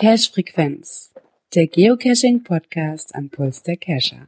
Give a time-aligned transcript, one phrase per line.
[0.00, 1.12] Cache Frequenz,
[1.54, 4.26] der Geocaching Podcast am Puls der Cacher.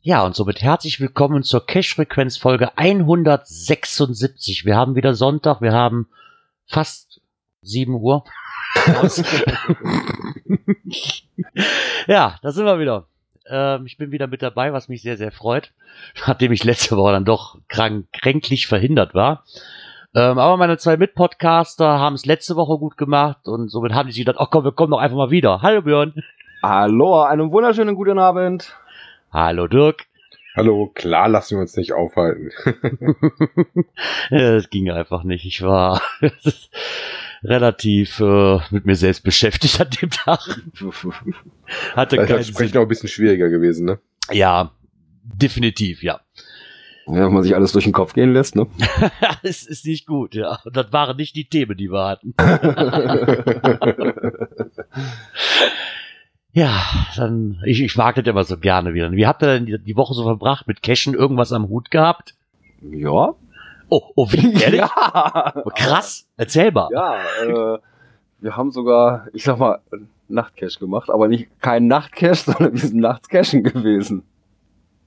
[0.00, 4.64] Ja, und somit herzlich willkommen zur Cache Frequenz Folge 176.
[4.64, 6.08] Wir haben wieder Sonntag, wir haben
[6.66, 7.20] fast
[7.60, 8.24] 7 Uhr.
[12.06, 13.06] ja, da sind wir wieder.
[13.48, 15.72] Ähm, ich bin wieder mit dabei, was mich sehr, sehr freut,
[16.26, 19.44] nachdem ich letzte Woche dann doch krank, kränklich verhindert war.
[20.14, 24.12] Ähm, aber meine zwei Mitpodcaster haben es letzte Woche gut gemacht und somit haben die
[24.12, 25.62] sich gedacht, ach komm, wir kommen doch einfach mal wieder.
[25.62, 26.14] Hallo Björn.
[26.62, 28.76] Hallo, einen wunderschönen guten Abend.
[29.32, 30.06] Hallo Dirk.
[30.54, 32.50] Hallo, klar lassen wir uns nicht aufhalten.
[34.30, 35.46] Es ging einfach nicht.
[35.46, 36.02] Ich war
[37.44, 40.40] relativ äh, mit mir selbst beschäftigt an dem Tag.
[41.96, 42.80] Hatte Das keinen ist vielleicht Sinn.
[42.80, 43.98] noch ein bisschen schwieriger gewesen, ne?
[44.30, 44.72] Ja,
[45.24, 46.20] definitiv, ja.
[47.06, 48.66] Ja, wenn man sich alles durch den Kopf gehen lässt, ne?
[49.42, 50.60] es ist nicht gut, ja.
[50.64, 52.34] Und das waren nicht die Themen, die wir hatten.
[56.54, 56.82] Ja,
[57.16, 59.10] dann, ich, ich mag das immer so gerne wieder.
[59.12, 60.68] Wie habt ihr denn die, die Woche so verbracht?
[60.68, 62.34] Mit Cashen irgendwas am Hut gehabt?
[62.82, 63.34] ja.
[63.94, 64.80] Oh, oh, wie, ehrlich?
[64.80, 65.52] ja.
[65.54, 66.88] Oh, Krass, erzählbar.
[66.92, 67.78] Ja, äh,
[68.40, 69.80] wir haben sogar, ich sag mal,
[70.28, 74.22] Nachtcash gemacht, aber nicht kein Nachtcash, sondern wir sind nachts cashen gewesen.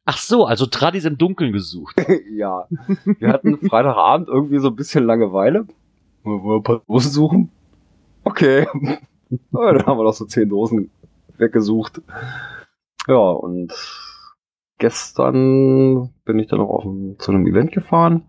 [0.06, 1.95] Ach so, also Tradis im Dunkeln gesucht.
[2.31, 2.67] ja.
[3.06, 5.66] Wir hatten Freitagabend irgendwie so ein bisschen Langeweile.
[6.22, 7.52] Wollen wir ein paar Dosen suchen?
[8.23, 8.67] Okay.
[9.31, 10.91] Ja, dann haben wir noch so zehn Dosen
[11.39, 12.03] weggesucht.
[13.08, 13.73] Ja, und
[14.78, 18.25] gestern bin ich dann noch auf ein, zu einem Event gefahren.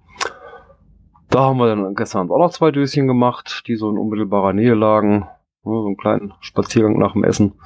[1.37, 4.73] Da haben wir dann gestern auch noch zwei Döschen gemacht, die so in unmittelbarer Nähe
[4.73, 5.29] lagen.
[5.65, 7.61] So einen kleinen Spaziergang nach dem Essen.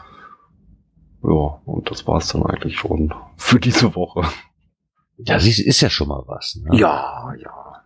[1.22, 4.22] Ja, und das war's dann eigentlich schon für diese Woche.
[5.18, 6.60] Ja, siehst du, ist ja schon mal was.
[6.64, 6.80] Ne?
[6.80, 7.76] Ja, ja.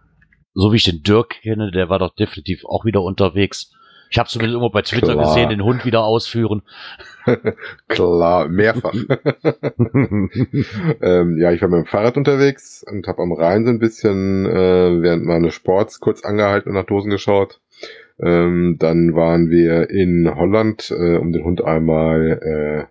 [0.54, 3.70] So wie ich den Dirk kenne, der war doch definitiv auch wieder unterwegs.
[4.14, 5.24] Ich habe zumindest irgendwo bei Twitter Klar.
[5.24, 6.62] gesehen, den Hund wieder ausführen.
[7.88, 8.94] Klar, mehrfach.
[11.02, 14.46] ähm, ja, ich war mit dem Fahrrad unterwegs und habe am Rhein so ein bisschen
[14.46, 17.60] äh, während meines Sports kurz angehalten und nach Dosen geschaut.
[18.20, 22.84] Ähm, dann waren wir in Holland, äh, um den Hund einmal äh,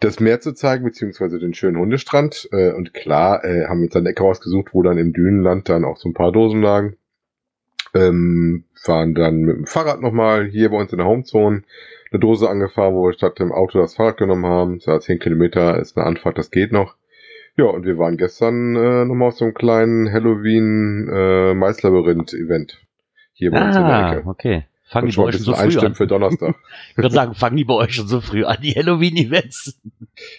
[0.00, 2.48] das Meer zu zeigen, beziehungsweise den schönen Hundestrand.
[2.52, 5.68] Äh, und klar, äh, haben wir uns dann eine Ecke rausgesucht, wo dann im Dünenland
[5.68, 6.96] dann auch so ein paar Dosen lagen.
[7.94, 11.62] Ähm, fahren dann mit dem Fahrrad nochmal hier bei uns in der Homezone
[12.10, 14.80] eine Dose angefahren, wo wir statt dem Auto das Fahrrad genommen haben.
[14.80, 16.96] So 10 Kilometer ist eine Anfahrt, das geht noch.
[17.56, 22.80] Ja, und wir waren gestern äh, nochmal auf so einem kleinen Halloween äh, Maislabyrinth-Event.
[23.34, 24.28] Hier bei uns in der ah, Ecke.
[24.28, 24.64] okay.
[24.92, 25.94] Fangen die bei euch schon so früh an?
[25.94, 26.54] für Donnerstag.
[26.90, 29.80] Ich würde sagen, fangen die bei euch schon so früh an, die Halloween-Events.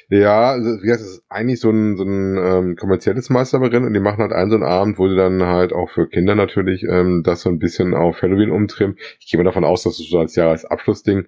[0.10, 3.94] Ja, also, wie heißt es, ist eigentlich so ein, so ein ähm, kommerzielles Meisterberennen und
[3.96, 6.84] die machen halt einen so einen Abend, wo sie dann halt auch für Kinder natürlich
[6.84, 8.98] ähm, das so ein bisschen auf Halloween umtrimmen.
[9.20, 11.26] Ich gehe mal davon aus, dass es so als Jahresabschlussding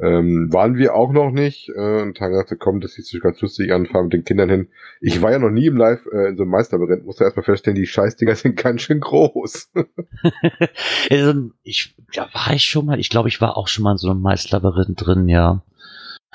[0.00, 1.68] ähm, waren wir auch noch nicht.
[1.70, 4.48] Äh, und haben gesagt, komm, das sieht sich ganz lustig an, fahren mit den Kindern
[4.48, 4.68] hin.
[5.00, 7.76] Ich war ja noch nie im Live äh, in so einem Meisterberennen, musste erstmal feststellen,
[7.76, 9.72] die Scheißdinger sind ganz schön groß.
[11.10, 13.98] also, ich, ja, war ich schon mal, ich glaube, ich war auch schon mal in
[13.98, 15.62] so einem Maislabyrinth drin, ja.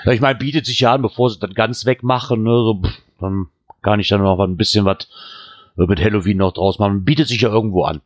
[0.04, 3.02] ja ich meine, bietet sich ja an, bevor sie dann ganz wegmachen, ne, so, pff,
[3.20, 3.48] dann
[3.82, 5.08] kann ich dann noch ein bisschen was
[5.78, 7.04] äh, mit Halloween noch draus machen.
[7.04, 8.02] Bietet sich ja irgendwo an.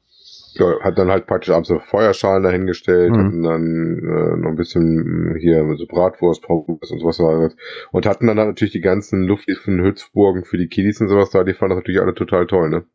[0.54, 3.18] Ja, hat dann halt praktisch abends so Feuerschalen dahingestellt, Mhm.
[3.18, 7.52] hatten dann äh, noch ein bisschen hier so Bratwurst, Pommes und sowas war
[7.92, 11.44] und hatten dann halt natürlich die ganzen luftlichen Hützburgen für die Kiddies und sowas da,
[11.44, 12.86] die fanden das natürlich alle total toll, ne?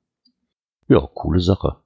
[0.89, 1.77] Ja, coole Sache.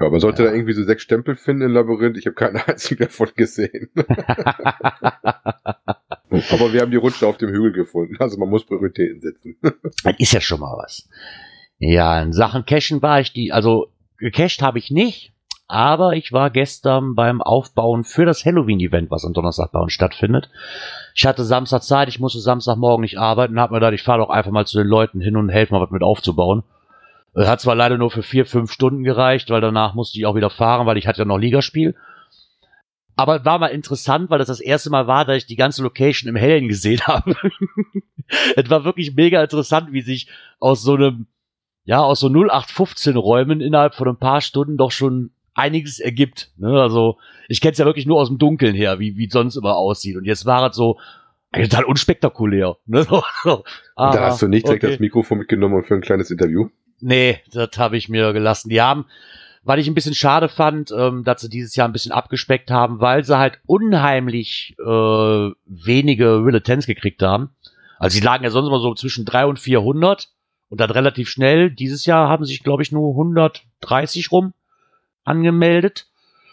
[0.00, 0.50] Ja, man sollte Ja.
[0.50, 3.88] da irgendwie so sechs Stempel finden im Labyrinth, ich habe keinen einzigen davon gesehen.
[6.50, 9.56] Aber wir haben die Rutsche auf dem Hügel gefunden, also man muss Prioritäten setzen.
[10.04, 11.08] Das ist ja schon mal was.
[11.78, 15.32] Ja, in Sachen Cashen war ich die, also gecached habe ich nicht,
[15.68, 20.50] aber ich war gestern beim Aufbauen für das Halloween-Event, was am Donnerstag bei uns stattfindet.
[21.14, 24.20] Ich hatte Samstag Zeit, ich musste Samstagmorgen nicht arbeiten und hab mir gedacht, ich fahre
[24.20, 26.62] doch einfach mal zu den Leuten hin und helfe mal was mit aufzubauen.
[27.34, 30.34] Äh, Hat zwar leider nur für vier, fünf Stunden gereicht, weil danach musste ich auch
[30.34, 31.94] wieder fahren, weil ich hatte ja noch Ligaspiel.
[33.16, 36.28] Aber war mal interessant, weil das das erste Mal war, dass ich die ganze Location
[36.28, 37.34] im Hellen gesehen habe.
[38.56, 40.28] es war wirklich mega interessant, wie sich
[40.60, 41.26] aus so einem,
[41.88, 46.50] ja, aus so 0815 Räumen innerhalb von ein paar Stunden doch schon einiges ergibt.
[46.58, 46.68] Ne?
[46.78, 47.16] Also,
[47.48, 50.18] ich kenne es ja wirklich nur aus dem Dunkeln her, wie wie sonst immer aussieht.
[50.18, 50.98] Und jetzt war es so
[51.50, 52.76] total unspektakulär.
[52.84, 53.04] Ne?
[53.04, 53.64] So, so.
[53.96, 54.92] da Ah, hast du nicht direkt okay.
[54.92, 56.68] das Mikrofon mitgenommen für ein kleines Interview.
[57.00, 58.68] Nee, das habe ich mir gelassen.
[58.68, 59.06] Die haben,
[59.64, 63.00] weil ich ein bisschen schade fand, ähm, dass sie dieses Jahr ein bisschen abgespeckt haben,
[63.00, 64.84] weil sie halt unheimlich äh,
[65.64, 67.48] wenige Willetens gekriegt haben.
[67.98, 70.28] Also sie lagen ja sonst immer so zwischen 3 und 400
[70.68, 71.70] und dann relativ schnell.
[71.70, 74.52] Dieses Jahr haben sich, glaube ich, nur 130 rum
[75.24, 76.06] angemeldet.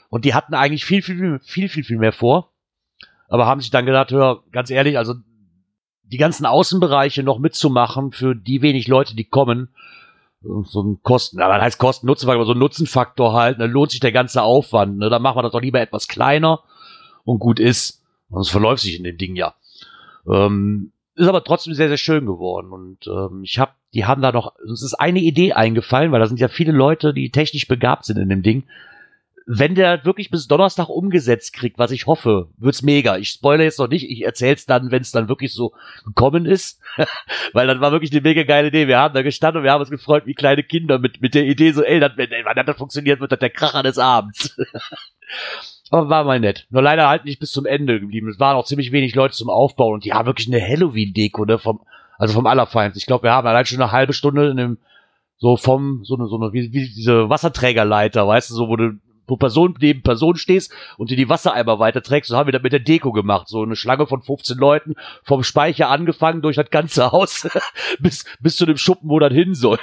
[0.09, 2.51] Und die hatten eigentlich viel, viel, viel, viel, viel mehr vor.
[3.27, 5.15] Aber haben sich dann gedacht, hör, ganz ehrlich, also
[6.03, 9.69] die ganzen Außenbereiche noch mitzumachen für die wenig Leute, die kommen,
[10.63, 13.99] so ein Kosten, aber heißt Kosten Nutzen, aber so ein Nutzenfaktor halt, dann lohnt sich
[13.99, 14.97] der ganze Aufwand.
[14.99, 15.09] Ne?
[15.09, 16.61] Dann machen wir das doch lieber etwas kleiner
[17.23, 18.03] und gut ist.
[18.39, 19.55] Es verläuft sich in dem Ding ja.
[20.31, 22.71] Ähm, ist aber trotzdem sehr, sehr schön geworden.
[22.71, 26.27] Und ähm, ich habe, die haben da noch, es ist eine Idee eingefallen, weil da
[26.27, 28.65] sind ja viele Leute, die technisch begabt sind in dem Ding
[29.47, 33.17] wenn der wirklich bis Donnerstag umgesetzt kriegt, was ich hoffe, wird's mega.
[33.17, 36.81] Ich spoilere jetzt noch nicht, ich erzähl's dann, wenn es dann wirklich so gekommen ist,
[37.53, 38.87] weil das war wirklich eine mega geile Idee.
[38.87, 41.45] Wir haben da gestanden und wir haben uns gefreut wie kleine Kinder mit, mit der
[41.45, 44.57] Idee so, ey, das, wenn, wenn das funktioniert, wird das der Kracher des Abends.
[45.91, 46.65] Aber war mal nett.
[46.71, 48.27] Nur leider halt nicht bis zum Ende geblieben.
[48.29, 51.59] Es waren auch ziemlich wenig Leute zum Aufbauen und die haben wirklich eine Halloween-Deko, ne,
[51.59, 51.81] vom,
[52.17, 52.95] also vom Allerfeind.
[52.95, 54.77] Ich glaube, wir haben allein schon eine halbe Stunde in dem,
[55.37, 58.99] so vom, so eine, so eine, wie, wie diese Wasserträgerleiter, weißt du, so, wo du
[59.27, 62.29] wo Person neben Person stehst und dir die Wassereimer weiterträgst.
[62.29, 63.47] So haben wir das mit der Deko gemacht.
[63.47, 67.47] So eine Schlange von 15 Leuten vom Speicher angefangen durch das ganze Haus
[67.99, 69.79] bis, bis zu dem Schuppen, wo das hin soll.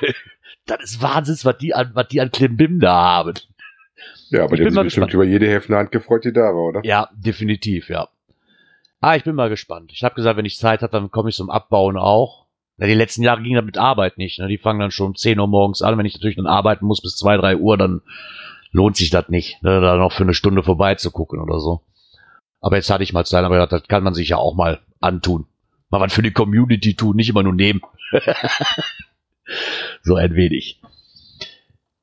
[0.66, 3.34] Das ist Wahnsinns, was die an, was die an Klimbim da haben.
[4.30, 6.80] Ja, aber die haben sich bestimmt über jede Heftenhand gefreut, die da war, oder?
[6.84, 8.08] Ja, definitiv, ja.
[9.02, 9.90] Ah, ich bin mal gespannt.
[9.92, 12.46] Ich habe gesagt, wenn ich Zeit habe, dann komme ich zum Abbauen auch.
[12.78, 14.38] Ja, die letzten Jahre ging das mit Arbeit nicht.
[14.38, 14.46] Ne?
[14.46, 15.98] Die fangen dann schon um 10 Uhr morgens an.
[15.98, 18.02] Wenn ich natürlich dann arbeiten muss bis 2, 3 Uhr, dann
[18.70, 21.82] lohnt sich das nicht, ne, da noch für eine Stunde vorbeizugucken oder so.
[22.60, 25.46] Aber jetzt hatte ich mal Zeit, aber das kann man sich ja auch mal antun.
[25.90, 27.82] Mal was für die Community tun, nicht immer nur nehmen.
[30.02, 30.80] so ein wenig.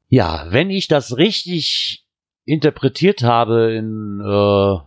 [0.09, 2.05] Ja, wenn ich das richtig
[2.43, 4.79] interpretiert habe in äh,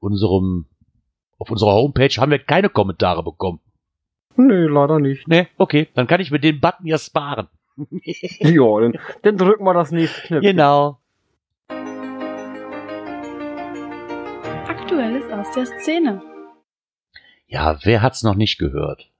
[0.00, 0.66] unserem
[1.38, 3.60] auf unserer Homepage haben wir keine Kommentare bekommen.
[4.36, 5.26] Nee, leider nicht.
[5.28, 7.48] Nee, okay, dann kann ich mir den Button ja sparen.
[8.02, 10.56] ja, dann, dann drücken wir das nächste Knöpfchen.
[10.56, 10.98] Genau.
[14.66, 16.22] Aktuelles aus der Szene.
[17.46, 19.10] Ja, wer hat's noch nicht gehört?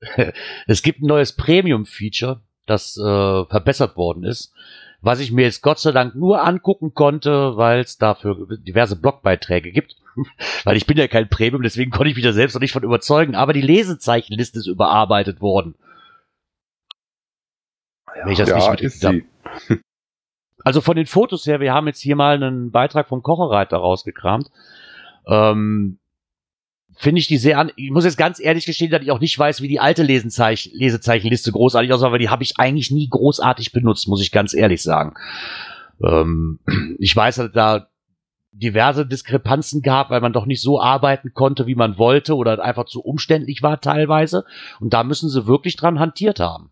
[0.66, 4.52] es gibt ein neues Premium-Feature, das äh, verbessert worden ist,
[5.00, 9.72] was ich mir jetzt Gott sei Dank nur angucken konnte, weil es dafür diverse Blogbeiträge
[9.72, 9.96] gibt.
[10.64, 12.82] weil ich bin ja kein Premium, deswegen konnte ich mich da selbst noch nicht von
[12.82, 13.34] überzeugen.
[13.34, 15.74] Aber die Lesezeichenliste ist überarbeitet worden.
[18.14, 19.24] Wenn ich das ja, nicht ist sie.
[20.64, 24.50] Also von den Fotos her, wir haben jetzt hier mal einen Beitrag vom Kocherreiter rausgekramt.
[25.26, 25.98] Ähm,
[26.98, 27.70] Finde ich die sehr an.
[27.76, 30.70] Ich muss jetzt ganz ehrlich gestehen, dass ich auch nicht weiß, wie die alte Lesezeichen
[30.74, 34.82] Lesezeichenliste großartig aussah, weil die habe ich eigentlich nie großartig benutzt, muss ich ganz ehrlich
[34.82, 35.14] sagen.
[36.02, 36.58] Ähm,
[36.98, 37.88] ich weiß, dass da
[38.52, 42.86] diverse Diskrepanzen gab, weil man doch nicht so arbeiten konnte, wie man wollte oder einfach
[42.86, 44.44] zu umständlich war teilweise.
[44.80, 46.70] Und da müssen sie wirklich dran hantiert haben.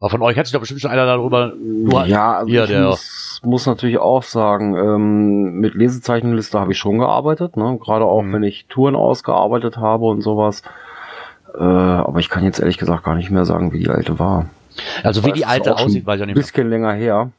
[0.00, 1.54] Aber von euch hat sich doch bestimmt schon einer darüber.
[1.56, 6.72] Nur ja, also hier, ich der muss, muss, natürlich auch sagen, ähm, mit Lesezeichenliste habe
[6.72, 7.78] ich schon gearbeitet, ne?
[7.82, 8.32] gerade auch mhm.
[8.34, 10.62] wenn ich Touren ausgearbeitet habe und sowas.
[11.54, 14.48] Äh, aber ich kann jetzt ehrlich gesagt gar nicht mehr sagen, wie die alte war.
[15.02, 16.42] Also wie die alte aussieht, weiß ich auch nicht mehr.
[16.42, 17.32] Ein bisschen länger her.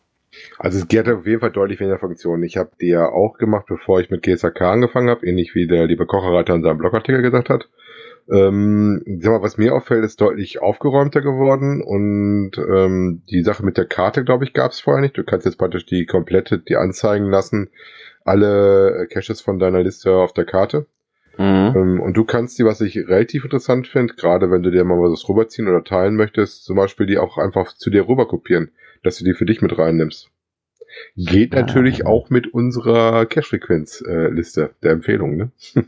[0.58, 2.44] Also es geht auf jeden Fall deutlich weniger Funktionen.
[2.44, 5.88] Ich habe die ja auch gemacht, bevor ich mit GSAK angefangen habe, ähnlich wie der
[5.88, 7.68] liebe Kocherreiter in seinem Blogartikel gesagt hat.
[8.32, 13.78] Ähm, sag mal, was mir auffällt, ist deutlich aufgeräumter geworden und ähm, die Sache mit
[13.78, 15.18] der Karte, glaube ich, gab es vorher nicht.
[15.18, 17.70] Du kannst jetzt praktisch die komplette, die anzeigen lassen,
[18.24, 20.86] alle Caches von deiner Liste auf der Karte.
[21.38, 21.74] Mhm.
[21.76, 25.00] Ähm, und du kannst die, was ich relativ interessant finde, gerade wenn du dir mal
[25.00, 28.72] was rüberziehen oder teilen möchtest, zum Beispiel die auch einfach zu dir rüber kopieren,
[29.04, 30.30] dass du die für dich mit reinnimmst.
[31.16, 31.62] Geht ah.
[31.62, 35.52] natürlich auch mit unserer Cache-Frequenz-Liste äh, der Empfehlung, ne?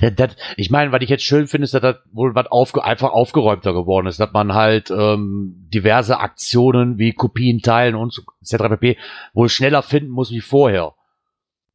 [0.00, 2.84] Ja, das, ich meine, was ich jetzt schön finde, ist, dass das wohl was aufge
[2.84, 8.64] einfach aufgeräumter geworden ist, dass man halt ähm, diverse Aktionen wie Kopien teilen und etc.
[8.68, 8.96] pp.
[9.32, 10.94] wohl schneller finden muss wie vorher.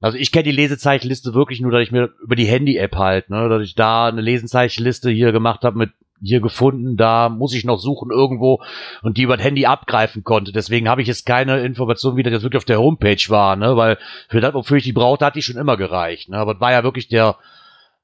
[0.02, 3.50] Also ich kenne die Lesezeichenliste wirklich nur, dass ich mir über die Handy-App halt, ne,
[3.50, 5.92] dass ich da eine Lesezeichenliste hier gemacht habe mit
[6.22, 8.62] hier gefunden, da muss ich noch suchen irgendwo
[9.02, 10.52] und die über das Handy abgreifen konnte.
[10.52, 13.98] Deswegen habe ich jetzt keine Information, wie das wirklich auf der Homepage war, ne, weil
[14.28, 16.72] für das, wofür ich die brauchte, hat die schon immer gereicht, ne, aber es war
[16.72, 17.38] ja wirklich der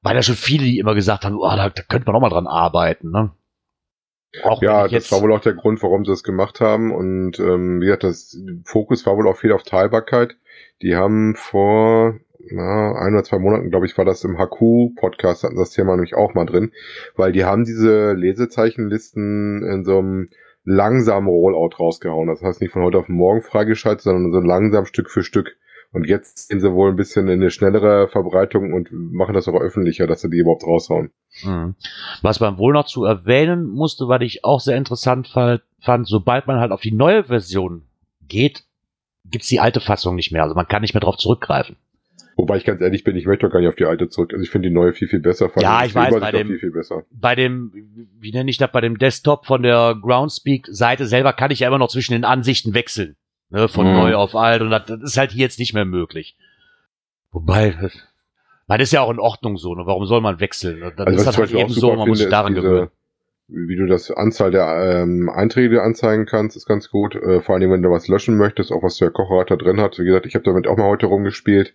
[0.02, 2.30] weil da schon viele, die immer gesagt haben, oh, da, da könnte man auch mal
[2.30, 3.10] dran arbeiten.
[3.10, 3.32] Ne?
[4.42, 6.92] Auch ja, das war wohl auch der Grund, warum sie das gemacht haben.
[6.92, 10.36] Und ähm, wie gesagt, das Fokus war wohl auch viel auf Teilbarkeit.
[10.82, 12.18] Die haben vor
[12.50, 16.14] na, ein oder zwei Monaten, glaube ich, war das im HQ-Podcast, hatten das Thema nämlich
[16.14, 16.72] auch mal drin,
[17.16, 20.28] weil die haben diese Lesezeichenlisten in so einem
[20.64, 22.28] langsamen Rollout rausgehauen.
[22.28, 25.56] Das heißt nicht von heute auf morgen freigeschaltet, sondern so langsam Stück für Stück.
[25.92, 29.54] Und jetzt gehen sie wohl ein bisschen in eine schnellere Verbreitung und machen das auch
[29.54, 31.10] öffentlicher, dass sie die überhaupt raushauen.
[31.42, 31.74] Mhm.
[32.22, 36.60] Was man wohl noch zu erwähnen musste, weil ich auch sehr interessant fand, sobald man
[36.60, 37.82] halt auf die neue Version
[38.28, 38.64] geht,
[39.24, 40.42] gibt's die alte Fassung nicht mehr.
[40.42, 41.76] Also man kann nicht mehr drauf zurückgreifen.
[42.36, 44.32] Wobei ich ganz ehrlich bin, ich möchte doch gar nicht auf die alte zurück.
[44.34, 45.50] Also ich finde die neue viel, viel besser.
[45.56, 47.04] ja, ich weiß, bei dem, viel, viel besser.
[47.10, 47.72] bei dem,
[48.20, 51.78] wie nenne ich das, bei dem Desktop von der Groundspeak-Seite selber kann ich ja immer
[51.78, 53.16] noch zwischen den Ansichten wechseln.
[53.48, 53.92] Ne, von mhm.
[53.92, 56.36] neu auf alt und das, das ist halt hier jetzt nicht mehr möglich.
[57.30, 57.74] Wobei,
[58.66, 59.86] man ist ja auch in Ordnung so, ne?
[59.86, 60.80] warum soll man wechseln?
[60.96, 62.90] Das also, ist halt eben so, man muss sich daran diese, gewöhnen.
[63.48, 67.14] Wie du das Anzahl der ähm, Einträge anzeigen kannst, ist ganz gut.
[67.14, 70.00] Äh, vor allem, wenn du was löschen möchtest, auch was der Kochreiter drin hat.
[70.00, 71.74] Wie gesagt, ich habe damit auch mal heute rumgespielt.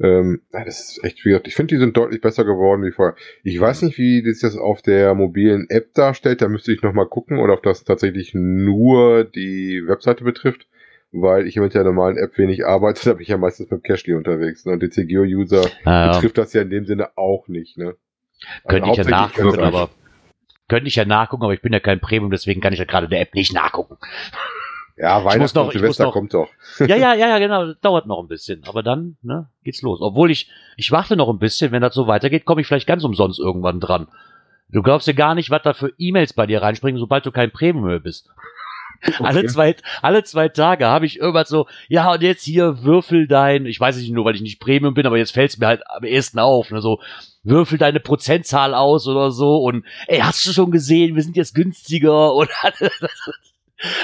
[0.00, 1.48] Ähm, das ist echt weird.
[1.48, 3.16] Ich finde, die sind deutlich besser geworden wie vorher.
[3.42, 6.42] Ich weiß nicht, wie das jetzt auf der mobilen App darstellt.
[6.42, 10.68] Da müsste ich nochmal gucken oder ob das tatsächlich nur die Webseite betrifft.
[11.12, 14.14] Weil ich mit der normalen App wenig arbeite, da bin ich ja meistens mit Cashly
[14.14, 14.64] unterwegs.
[14.64, 14.72] Ne?
[14.72, 17.76] Und die CGO-User ah, betrifft das ja in dem Sinne auch nicht.
[17.76, 17.96] Ne?
[18.64, 19.90] Also könnte ich ja nachgucken, aber
[20.68, 23.08] könnte ich ja nachgucken, aber ich bin ja kein Premium, deswegen kann ich ja gerade
[23.08, 23.98] der App nicht nachgucken.
[24.96, 26.48] Ja, Weihnachten noch, und Silvester noch, kommt doch.
[26.78, 27.66] Ja, ja, ja, ja, genau.
[27.66, 28.62] Das dauert noch ein bisschen.
[28.66, 30.00] Aber dann ne, geht's los.
[30.02, 31.72] Obwohl ich, ich warte noch ein bisschen.
[31.72, 34.08] Wenn das so weitergeht, komme ich vielleicht ganz umsonst irgendwann dran.
[34.68, 37.50] Du glaubst ja gar nicht, was da für E-Mails bei dir reinspringen, sobald du kein
[37.50, 38.28] Premium mehr bist.
[39.02, 39.24] Okay.
[39.24, 43.64] Alle zwei, alle zwei Tage habe ich irgendwas so, ja, und jetzt hier würfel dein,
[43.66, 45.82] ich weiß nicht nur, weil ich nicht Premium bin, aber jetzt fällt es mir halt
[45.88, 47.00] am ersten auf, ne, so,
[47.42, 51.54] würfel deine Prozentzahl aus oder so und, ey, hast du schon gesehen, wir sind jetzt
[51.54, 52.50] günstiger und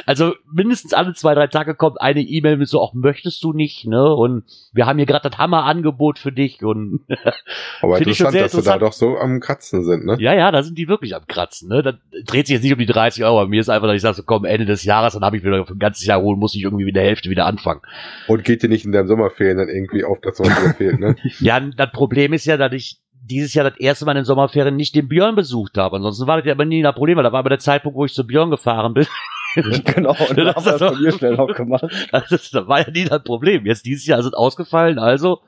[0.07, 3.87] Also mindestens alle zwei, drei Tage kommt eine E-Mail mit so, auch möchtest du nicht,
[3.87, 4.15] ne?
[4.15, 7.01] Und wir haben hier gerade das Hammerangebot für dich und
[7.83, 8.67] Aber interessant, dass interessant.
[8.67, 10.17] da doch so am Kratzen sind, ne?
[10.19, 11.83] Ja, ja, da sind die wirklich am Kratzen, ne?
[11.83, 11.93] Da
[12.25, 13.47] dreht sich jetzt nicht um die 30 Euro.
[13.47, 15.65] Mir ist einfach, dass ich sage, so komm, Ende des Jahres, dann habe ich wieder
[15.67, 17.81] für ein ganzes Jahr holen, muss ich irgendwie wieder Hälfte wieder anfangen.
[18.29, 21.17] Und geht dir nicht in deinem Sommerferien dann irgendwie auf, dass was dir fehlt, ne?
[21.41, 24.77] ja, das Problem ist ja, dass ich dieses Jahr das erste Mal in den Sommerferien
[24.77, 25.97] nicht den Björn besucht habe.
[25.97, 28.05] Ansonsten war das ja aber nie ein Problem, weil da war aber der Zeitpunkt, wo
[28.05, 29.07] ich zu Björn gefahren bin.
[29.85, 31.87] genau, und das, das haben wir schnell auch gemacht.
[32.13, 33.67] Das, ist, das war ja nie das Problem.
[33.67, 35.41] Jetzt dieses Jahr sind ausgefallen, also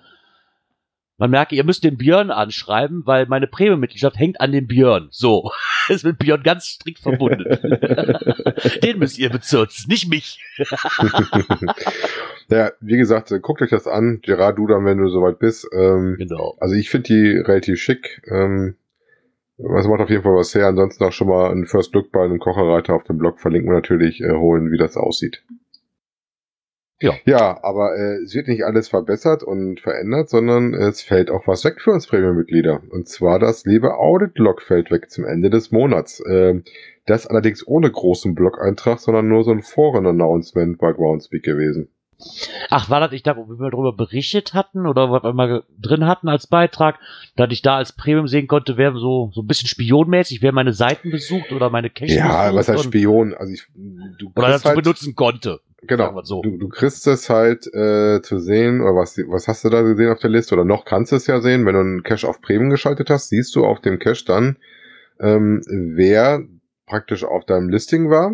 [1.21, 5.09] man merke, ihr müsst den Björn anschreiben, weil meine Premium-Mitgliedschaft hängt an dem Björn.
[5.11, 5.51] So,
[5.89, 7.45] ist mit Björn ganz strikt verbunden.
[8.85, 10.39] den müsst ihr bezirzen, nicht mich.
[12.49, 14.21] ja, wie gesagt, guckt euch das an.
[14.23, 15.69] Gerard, du dann, wenn du soweit bist.
[15.73, 16.57] Ähm, genau.
[16.61, 18.23] Also ich finde die relativ schick.
[18.31, 18.77] Ähm,
[19.59, 20.67] es macht auf jeden Fall was her.
[20.67, 23.77] Ansonsten auch schon mal einen First Look bei einem Kocherreiter auf dem Blog verlinken wir
[23.77, 25.43] natürlich, äh, holen, wie das aussieht.
[27.01, 27.15] Ja.
[27.25, 31.65] Ja, aber äh, es wird nicht alles verbessert und verändert, sondern es fällt auch was
[31.65, 32.83] weg für uns Premium-Mitglieder.
[32.91, 36.21] Und zwar das liebe Audit-Log fällt weg zum Ende des Monats.
[36.21, 36.61] Äh,
[37.07, 41.89] das allerdings ohne großen Blog-Eintrag, sondern nur so ein Foren-Announcement bei Groundspeak gewesen.
[42.71, 46.07] Ach, war das, ich dachte, wie wir darüber berichtet hatten oder was wir mal drin
[46.07, 46.99] hatten als Beitrag,
[47.37, 50.73] dass ich da als Premium sehen konnte, wer so, so ein bisschen spionmäßig, wer meine
[50.73, 53.35] Seiten besucht oder meine Cache Ja, was heißt Spion?
[53.35, 55.61] Also ich, du oder dazu halt, benutzen konnte.
[55.83, 56.21] Genau.
[56.23, 56.43] So.
[56.43, 60.11] Du, du kriegst es halt äh, zu sehen, oder was, was hast du da gesehen
[60.11, 60.57] auf der Liste?
[60.57, 63.29] Oder noch kannst du es ja sehen, wenn du einen Cache auf Premium geschaltet hast,
[63.29, 64.57] siehst du auf dem Cache dann,
[65.21, 66.43] ähm, wer
[66.87, 68.33] praktisch auf deinem Listing war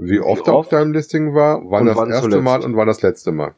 [0.00, 2.44] wie oft er auf deinem Listing war, wann das wann erste zuletzt.
[2.44, 3.54] Mal und wann das letzte Mal.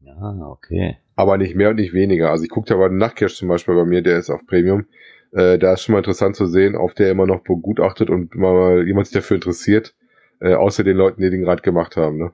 [0.00, 0.98] Ja, okay.
[1.16, 2.30] Aber nicht mehr und nicht weniger.
[2.30, 4.86] Also ich gucke ja bei den Nachtcash zum Beispiel bei mir, der ist auf Premium.
[5.32, 8.86] Äh, da ist schon mal interessant zu sehen, auf der immer noch begutachtet und mal
[8.86, 9.94] jemand sich dafür interessiert,
[10.40, 12.18] äh, außer den Leuten, die den gerade gemacht haben.
[12.18, 12.32] Ne?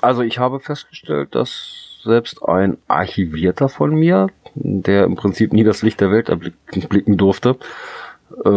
[0.00, 5.82] Also ich habe festgestellt, dass selbst ein Archivierter von mir, der im Prinzip nie das
[5.82, 7.56] Licht der Welt erblicken durfte,
[8.44, 8.48] äh,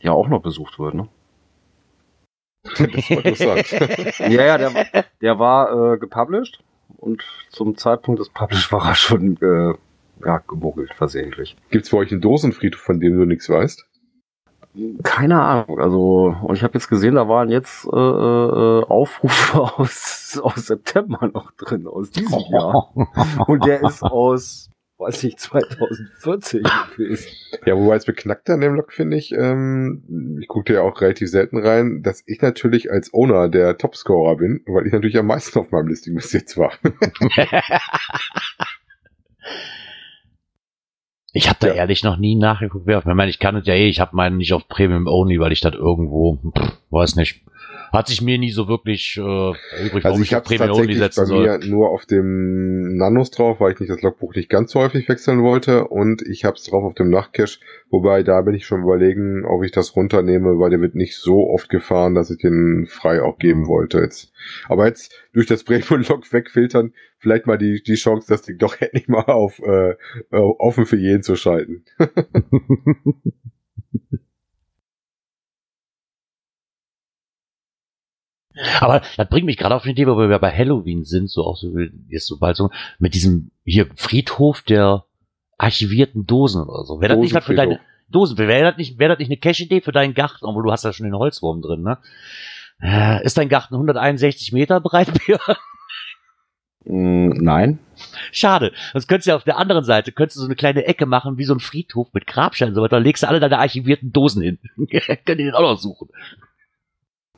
[0.00, 0.94] ja auch noch besucht wird.
[0.94, 1.08] Ne?
[3.24, 4.18] Das war interessant.
[4.20, 6.60] ja, ja, der, der war äh, gepublished
[6.96, 9.74] und zum Zeitpunkt des Publish war er schon äh,
[10.24, 11.56] ja, gemuggelt, versehentlich.
[11.70, 13.84] Gibt's bei euch einen Dosenfriedhof, von dem du nichts weißt?
[15.02, 15.80] Keine Ahnung.
[15.80, 21.28] Also, und ich habe jetzt gesehen, da waren jetzt äh, äh, Aufrufe aus, aus September
[21.32, 22.92] noch drin, aus diesem Jahr.
[23.46, 26.62] Und der ist aus weiß ich, 2014
[26.96, 27.28] gewesen.
[27.64, 31.30] Ja, wobei es beknackter an dem Log finde ich, ähm, ich gucke ja auch relativ
[31.30, 35.58] selten rein, dass ich natürlich als Owner der Topscorer bin, weil ich natürlich am meisten
[35.58, 36.72] auf meinem Listing bis jetzt war.
[41.32, 41.74] ich habe da ja.
[41.74, 43.06] ehrlich noch nie nachgeguckt, wer auf.
[43.06, 45.52] Ich meine, ich kann es ja eh, ich habe meinen nicht auf Premium Only, weil
[45.52, 47.44] ich das irgendwo, pff, weiß nicht,
[47.92, 51.90] Hat sich mir nie so wirklich äh, übrig, Also ich habe tatsächlich bei mir nur
[51.90, 55.88] auf dem Nanos drauf, weil ich nicht das Logbuch nicht ganz so häufig wechseln wollte
[55.88, 57.58] und ich habe es drauf auf dem Nachtcache,
[57.90, 61.48] wobei da bin ich schon überlegen, ob ich das runternehme, weil der wird nicht so
[61.48, 64.32] oft gefahren, dass ich den frei auch geben wollte jetzt.
[64.68, 69.08] Aber jetzt durch das Bremen-Log wegfiltern, vielleicht mal die, die Chance, das Ding doch endlich
[69.08, 69.94] mal auf äh,
[70.30, 71.84] offen für jeden zu schalten.
[78.80, 81.56] Aber das bringt mich gerade auf die Idee, wo wir bei Halloween sind, so auch
[81.56, 81.72] so
[82.08, 85.04] jetzt so bald so mit diesem hier Friedhof der
[85.58, 87.00] archivierten Dosen oder so.
[87.00, 88.38] Wäre das nicht für deine Dosen?
[88.38, 90.92] Wäre das nicht, wäre das nicht eine Cash-Idee für deinen Garten, obwohl du hast ja
[90.92, 91.98] schon den Holzwurm drin, ne?
[92.80, 95.56] Äh, ist dein Garten 161 Meter breit, Björn?
[96.84, 97.80] Mm, nein.
[98.32, 98.72] Schade.
[98.92, 101.36] Sonst könntest du ja auf der anderen Seite, könntest du so eine kleine Ecke machen,
[101.36, 102.96] wie so ein Friedhof mit Grabsteinen und so weiter.
[102.96, 104.58] Da legst du alle deine archivierten Dosen hin.
[104.76, 106.08] Könnt ihr den auch noch suchen.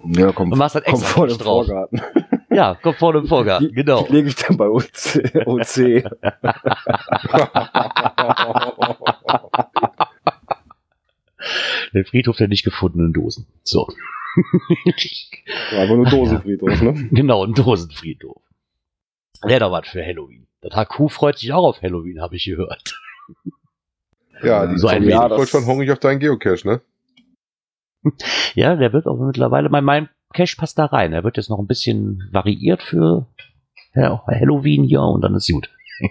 [0.04, 1.66] Ja, komm, und machst dann extra komm vor dem drauf.
[1.66, 2.00] Vorgarten.
[2.52, 4.02] Ja, kommt vor dem Vorgarten, Die, genau.
[4.06, 4.84] Die lege ich dann bei OC.
[5.46, 6.02] OC.
[11.94, 13.46] Der Friedhof der nicht gefundenen Dosen.
[13.62, 13.88] So.
[15.72, 17.08] Einfach nur Dosenfriedhof, ne?
[17.10, 18.40] Genau, ein Dosenfriedhof.
[19.42, 20.46] Wäre doch was für Halloween.
[20.60, 23.00] Das HQ freut sich auch auf Halloween, habe ich gehört.
[24.42, 26.80] Ja, die So ein Zombies Ja, sind voll das- schon hungrig auf deinen Geocache, ne?
[28.54, 31.12] Ja, der wird auch mittlerweile, mein, mein Cache passt da rein.
[31.12, 33.26] Er wird jetzt noch ein bisschen variiert für
[33.94, 35.70] Halloween hier und dann ist gut.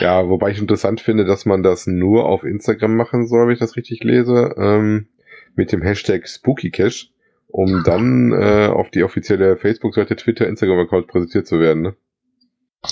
[0.00, 3.60] Ja, wobei ich interessant finde, dass man das nur auf Instagram machen soll, wenn ich
[3.60, 5.08] das richtig lese, ähm,
[5.54, 7.06] mit dem Hashtag SpookyCache,
[7.48, 11.82] um dann äh, auf die offizielle Facebook-Seite, Twitter, Instagram-Account präsentiert zu werden.
[11.82, 11.96] Ne?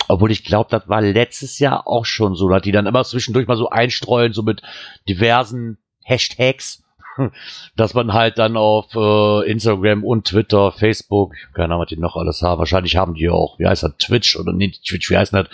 [0.09, 3.47] Obwohl ich glaube, das war letztes Jahr auch schon so, dass die dann immer zwischendurch
[3.47, 4.62] mal so einstreuen, so mit
[5.09, 6.83] diversen Hashtags,
[7.76, 12.16] dass man halt dann auf äh, Instagram und Twitter, Facebook, keine Ahnung, was die noch
[12.16, 12.58] alles haben.
[12.58, 15.48] Wahrscheinlich haben die auch, wie heißt das, Twitch oder nicht Twitch, wie heißt das?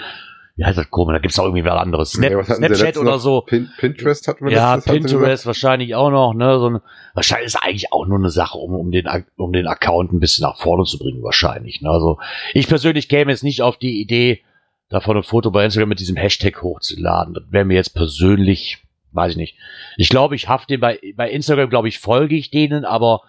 [0.57, 1.15] Wie heißt das komisch?
[1.15, 2.13] Da gibt's auch irgendwie was anderes.
[2.13, 3.41] Snap, Ja, was Snapchat oder so.
[3.41, 6.61] Pin Pinterest hatten wir Ja, Pinterest wahrscheinlich auch noch, ne?
[6.61, 6.81] So ein,
[7.15, 10.43] wahrscheinlich ist eigentlich auch nur eine Sache, um, um, den, um den Account ein bisschen
[10.43, 11.81] nach vorne zu bringen, wahrscheinlich.
[11.81, 11.91] Ne?
[11.91, 12.19] Also
[12.53, 14.43] ich persönlich käme jetzt nicht auf die Idee,
[14.91, 17.35] davon ein Foto bei Instagram mit diesem Hashtag hochzuladen.
[17.35, 18.84] Das wäre mir jetzt persönlich,
[19.15, 19.57] weiß ich nicht.
[19.97, 23.23] Ich glaube, ich hafte bei, bei Instagram, glaube ich, folge ich denen, aber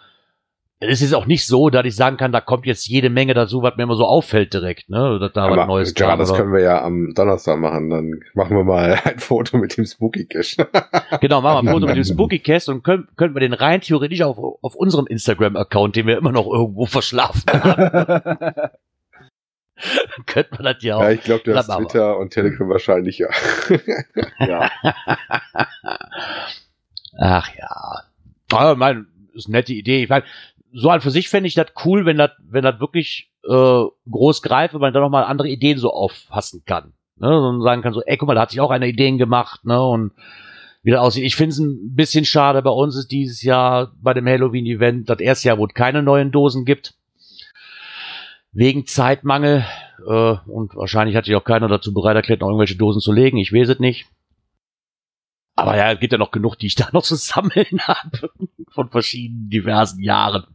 [0.80, 3.62] es ist auch nicht so, dass ich sagen kann, da kommt jetzt jede Menge dazu,
[3.62, 5.20] was mir immer so auffällt direkt, ne?
[5.22, 7.90] Dass da was Aber Neues ja, kam, das oder- können wir ja am Donnerstag machen.
[7.90, 10.68] Dann machen wir mal ein Foto mit dem Spooky Cache.
[11.22, 13.80] Genau, machen wir ein Foto mit dem Spooky Cast und können, können wir den rein
[13.80, 18.70] theoretisch auf, auf unserem Instagram-Account, den wir immer noch irgendwo verschlafen haben,
[20.26, 21.02] könnte man das ja auch.
[21.02, 21.88] ja, ich glaube, du hast Dann aber.
[21.88, 23.30] Twitter und Telegram wahrscheinlich ja.
[24.40, 24.72] ja.
[27.18, 28.04] Ach ja.
[28.52, 30.04] Aber mein, ist eine nette Idee.
[30.04, 30.26] Ich meine,
[30.72, 34.42] so an für sich fände ich das cool, wenn das, wenn das wirklich äh, groß
[34.42, 36.94] greift und man dann nochmal andere Ideen so auffassen kann.
[37.18, 37.30] Ne?
[37.30, 39.82] Und sagen kann so, ey, guck mal, da hat sich auch einer Ideen gemacht, ne?
[39.82, 40.12] Und
[40.84, 41.24] wie das aussieht.
[41.24, 42.62] Ich finde es ein bisschen schade.
[42.62, 46.32] Bei uns ist dieses Jahr bei dem Halloween-Event das erste Jahr, wo es keine neuen
[46.32, 46.94] Dosen gibt.
[48.56, 49.66] Wegen Zeitmangel.
[50.08, 53.38] Äh, und wahrscheinlich hat sich auch keiner dazu bereit erklärt, noch irgendwelche Dosen zu legen.
[53.38, 54.08] Ich weiß es nicht.
[55.56, 58.30] Aber ja, es gibt ja noch genug, die ich da noch zu sammeln habe.
[58.72, 60.46] Von verschiedenen diversen Jahren.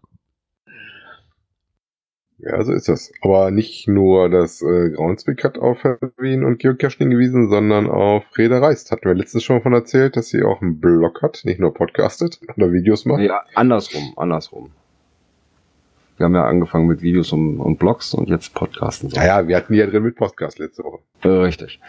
[2.39, 3.13] Ja, so ist das.
[3.21, 8.61] Aber nicht nur das äh, Groundspeak hat auf Halloween und Geocaching hingewiesen, sondern auf Reda
[8.61, 8.91] Reist.
[8.93, 12.41] Hatten wir letztens schon von erzählt, dass sie auch einen Blog hat, nicht nur podcastet
[12.57, 13.21] oder Videos macht.
[13.21, 14.73] Nee, andersrum, andersrum.
[16.21, 19.09] Wir haben ja angefangen mit Videos und, und Blogs und jetzt Podcasten.
[19.09, 19.17] So.
[19.17, 20.99] Naja, wir hatten die ja drin mit Podcast letzte Woche.
[21.23, 21.81] Äh, richtig.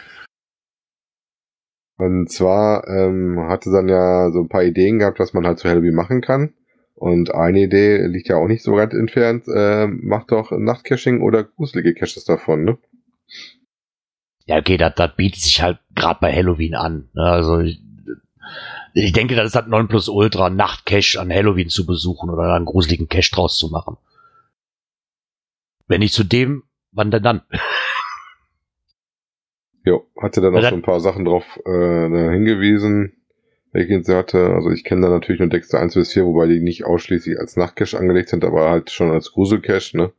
[1.98, 5.68] Und zwar ähm, hatte dann ja so ein paar Ideen gehabt, was man halt zu
[5.68, 6.54] Halloween machen kann.
[6.94, 9.44] Und eine Idee liegt ja auch nicht so weit entfernt.
[9.54, 12.78] Äh, macht doch Nachtcaching oder gruselige Caches davon, ne?
[14.46, 17.10] Ja, okay, das, das bietet sich halt gerade bei Halloween an.
[17.12, 17.22] ne?
[17.22, 17.82] Also ich,
[18.94, 23.30] ich denke, das ist das Nonplusultra, Nachtcache an Halloween zu besuchen oder einen gruseligen Cache
[23.30, 23.98] draus zu machen.
[25.86, 27.42] Wenn nicht zu dem, wann denn dann?
[29.84, 33.14] Jo, hatte dann auch so ein paar Sachen drauf äh, hingewiesen,
[33.72, 34.50] welche sie hatte.
[34.54, 37.56] Also ich kenne da natürlich nur Dexter 1 bis 4, wobei die nicht ausschließlich als
[37.56, 40.12] Nachtcache angelegt sind, aber halt schon als Gruselcache, ne?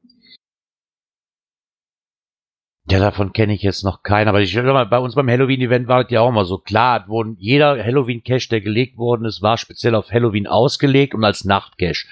[2.89, 6.01] Ja, davon kenne ich jetzt noch keinen, aber ich mal, bei uns beim Halloween-Event war
[6.01, 9.57] es ja auch mal so klar, es wurden jeder Halloween-Cache, der gelegt worden ist, war
[9.57, 12.05] speziell auf Halloween ausgelegt und als Nachtcache.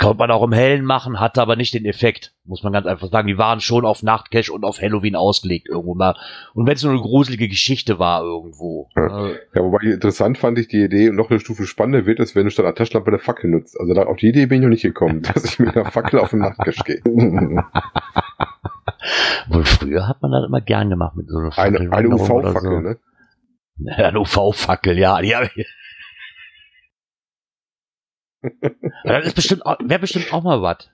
[0.00, 3.08] Konnte man auch im Hellen machen, hatte aber nicht den Effekt, muss man ganz einfach
[3.10, 3.28] sagen.
[3.28, 6.16] Die waren schon auf Nachtcash und auf Halloween ausgelegt irgendwo mal.
[6.54, 8.88] Und wenn es nur eine gruselige Geschichte war irgendwo.
[8.96, 9.26] Ja.
[9.26, 12.34] Äh, Ja, wobei interessant fand ich die Idee und noch eine Stufe spannender wird, es,
[12.34, 13.78] wenn du statt einer Taschenlampe eine Fackel nutzt.
[13.78, 16.18] Also da, auf die Idee bin ich noch nicht gekommen, dass ich mit einer Fackel
[16.18, 17.02] auf den Nachtcash gehe.
[19.48, 22.62] wohl früher hat man das immer gern gemacht mit so einer Eine, eine oder UV-Fackel,
[22.62, 22.80] so.
[22.80, 22.96] ne?
[23.98, 25.20] Ja, eine UV-Fackel, ja.
[25.20, 25.66] Die hab ich.
[29.04, 30.88] Das ist bestimmt, wäre bestimmt auch mal was.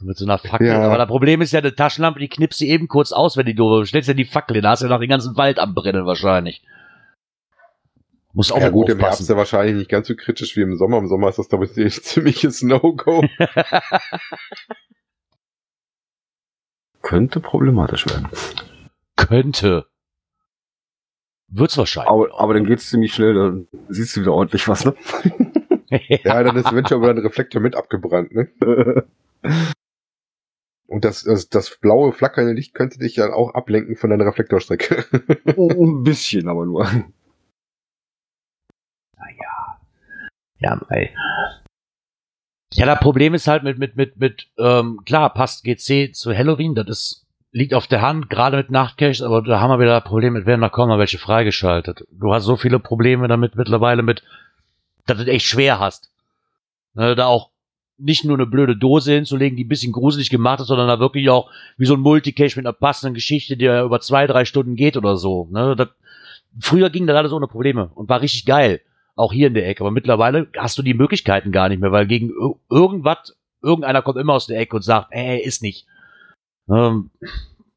[0.00, 0.66] Mit so einer Fackel.
[0.66, 0.82] Ja.
[0.82, 3.54] Aber das Problem ist ja, eine Taschenlampe, die knipst sie eben kurz aus, wenn die
[3.54, 5.74] du stellst ja die Fackel, hin, da hast du ja noch den ganzen Wald am
[5.74, 6.62] Brennen wahrscheinlich.
[8.32, 9.22] Muss auch ja gut, im Herbst aufpassen.
[9.24, 10.98] ist ja wahrscheinlich nicht ganz so kritisch wie im Sommer.
[10.98, 13.22] Im Sommer ist das, glaube ich, ein ziemliches No-Go.
[17.02, 18.28] Könnte problematisch werden.
[19.16, 19.86] Könnte.
[21.48, 22.10] Wird's wahrscheinlich.
[22.10, 24.94] Aber, aber dann geht's ziemlich schnell, dann siehst du wieder ordentlich was, ne?
[26.24, 28.48] ja, dann ist eventuell dein Reflektor mit abgebrannt, ne?
[30.86, 35.06] Und das, das, das blaue flackernde Licht könnte dich ja auch ablenken von deiner Reflektorstrecke.
[35.56, 36.86] Ein bisschen, aber nur.
[40.62, 41.10] Ja, ey.
[42.74, 46.74] Ja, das Problem ist halt mit, mit, mit, mit, ähm, klar, passt GC zu Halloween,
[46.74, 50.08] das ist, liegt auf der Hand, gerade mit Nachtcache, aber da haben wir wieder das
[50.08, 52.06] Problem mit, werden da mal welche freigeschaltet.
[52.10, 54.22] Du hast so viele Probleme damit mittlerweile mit,
[55.06, 56.10] dass du es echt schwer hast.
[56.94, 57.50] Ne, da auch
[57.98, 61.30] nicht nur eine blöde Dose hinzulegen, die ein bisschen gruselig gemacht ist, sondern da wirklich
[61.30, 64.76] auch wie so ein Multicache mit einer passenden Geschichte, die ja über zwei, drei Stunden
[64.76, 65.48] geht oder so.
[65.50, 65.88] Ne, das,
[66.60, 68.80] früher ging das alles ohne Probleme und war richtig geil.
[69.14, 69.82] Auch hier in der Ecke.
[69.82, 74.18] Aber mittlerweile hast du die Möglichkeiten gar nicht mehr, weil gegen ir- irgendwas, irgendeiner kommt
[74.18, 75.86] immer aus der Ecke und sagt, ey, ist nicht.
[76.68, 77.10] Ähm,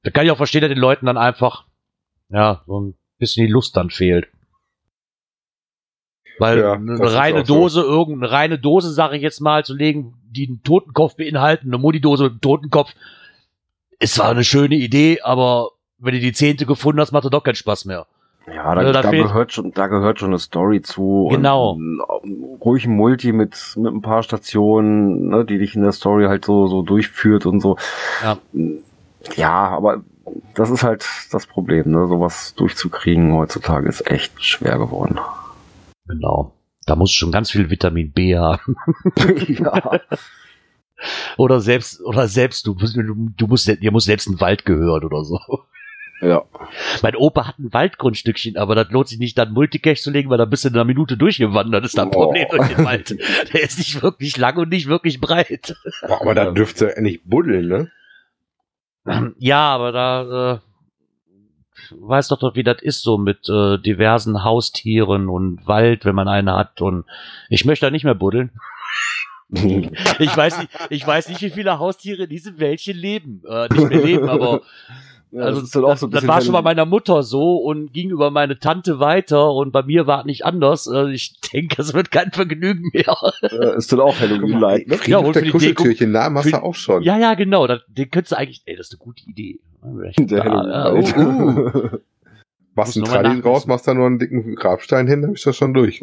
[0.03, 1.65] da kann ich auch verstehen, dass den Leuten dann einfach,
[2.29, 4.27] ja, so ein bisschen die Lust dann fehlt.
[6.39, 7.55] Weil Ja, eine reine auch so.
[7.55, 11.77] Dose, irgendeine reine Dose, sage ich jetzt mal, zu legen, die einen Totenkopf beinhalten, eine
[11.77, 12.93] Mutti-Dose mit einem Totenkopf,
[13.99, 17.43] ist zwar eine schöne Idee, aber wenn du die zehnte gefunden hast, macht das doch
[17.43, 18.05] keinen Spaß mehr.
[18.47, 21.29] Ja, da, Also da da, gehört schon, da gehört schon eine Story zu.
[21.31, 21.71] Genau.
[21.71, 25.93] Und ein, ruhig ein Multi mit, mit ein paar Stationen, ne, die dich in der
[25.93, 27.77] Story halt so, so durchführt und so.
[28.21, 28.37] Ja.
[29.35, 30.03] Ja, aber
[30.53, 32.07] das ist halt das Problem, ne?
[32.07, 35.19] Sowas durchzukriegen heutzutage ist echt schwer geworden.
[36.07, 36.53] Genau.
[36.85, 38.75] Da muss schon ganz viel Vitamin B haben.
[39.47, 39.99] ja.
[41.37, 45.23] Oder selbst, oder selbst, du, musst- du, musst, dir muss selbst ein Wald gehören oder
[45.23, 45.39] so.
[46.21, 46.43] Ja.
[47.03, 50.37] Mein Opa hat ein Waldgrundstückchen, aber das lohnt sich nicht, dann Multicache zu legen, weil
[50.37, 51.83] da bist du in einer Minute durchgewandert.
[51.83, 52.11] Das ist da ein Oh.
[52.25, 53.09] Problem durch den Wald.
[53.53, 55.75] Der ist nicht wirklich lang und nicht wirklich breit.
[56.07, 57.91] Boah, aber da dürfte ja nicht buddeln, ne?
[59.37, 60.59] Ja, aber da, äh,
[61.91, 66.27] weiß doch doch, wie das ist so mit äh, diversen Haustieren und Wald, wenn man
[66.27, 66.81] einen hat.
[66.81, 67.05] Und
[67.49, 68.51] ich möchte da nicht mehr buddeln.
[70.19, 73.43] Ich weiß nicht, ich weiß nicht, wie viele Haustiere in diesem Wäldchen leben.
[73.47, 74.61] Äh, nicht mehr leben, aber
[75.35, 76.63] Ja, also das auch das, so ein das war schon bei Halloween.
[76.63, 80.45] meiner Mutter so und ging über meine Tante weiter und bei mir war es nicht
[80.45, 80.87] anders.
[80.87, 83.17] Äh, ich denke, es wird kein Vergnügen mehr.
[83.41, 84.95] Äh, ist dann auch Halloween-like, ne?
[84.95, 87.03] Frieden Ja, und der Kuscheltürchen, Namen hast für du auch schon.
[87.03, 87.67] Ja, ja, genau.
[87.67, 88.61] Das, den könntest du eigentlich.
[88.65, 89.59] Ey, das ist eine gute Idee.
[90.19, 91.03] Der ja, oh, uh.
[91.03, 91.99] Halloween.
[92.75, 95.73] Machst einen Tralli draus, machst da nur einen dicken Grabstein hin, dann bist du schon
[95.73, 96.01] durch.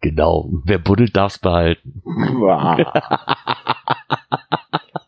[0.00, 0.50] Genau.
[0.64, 2.02] Wer buddelt, darf's behalten.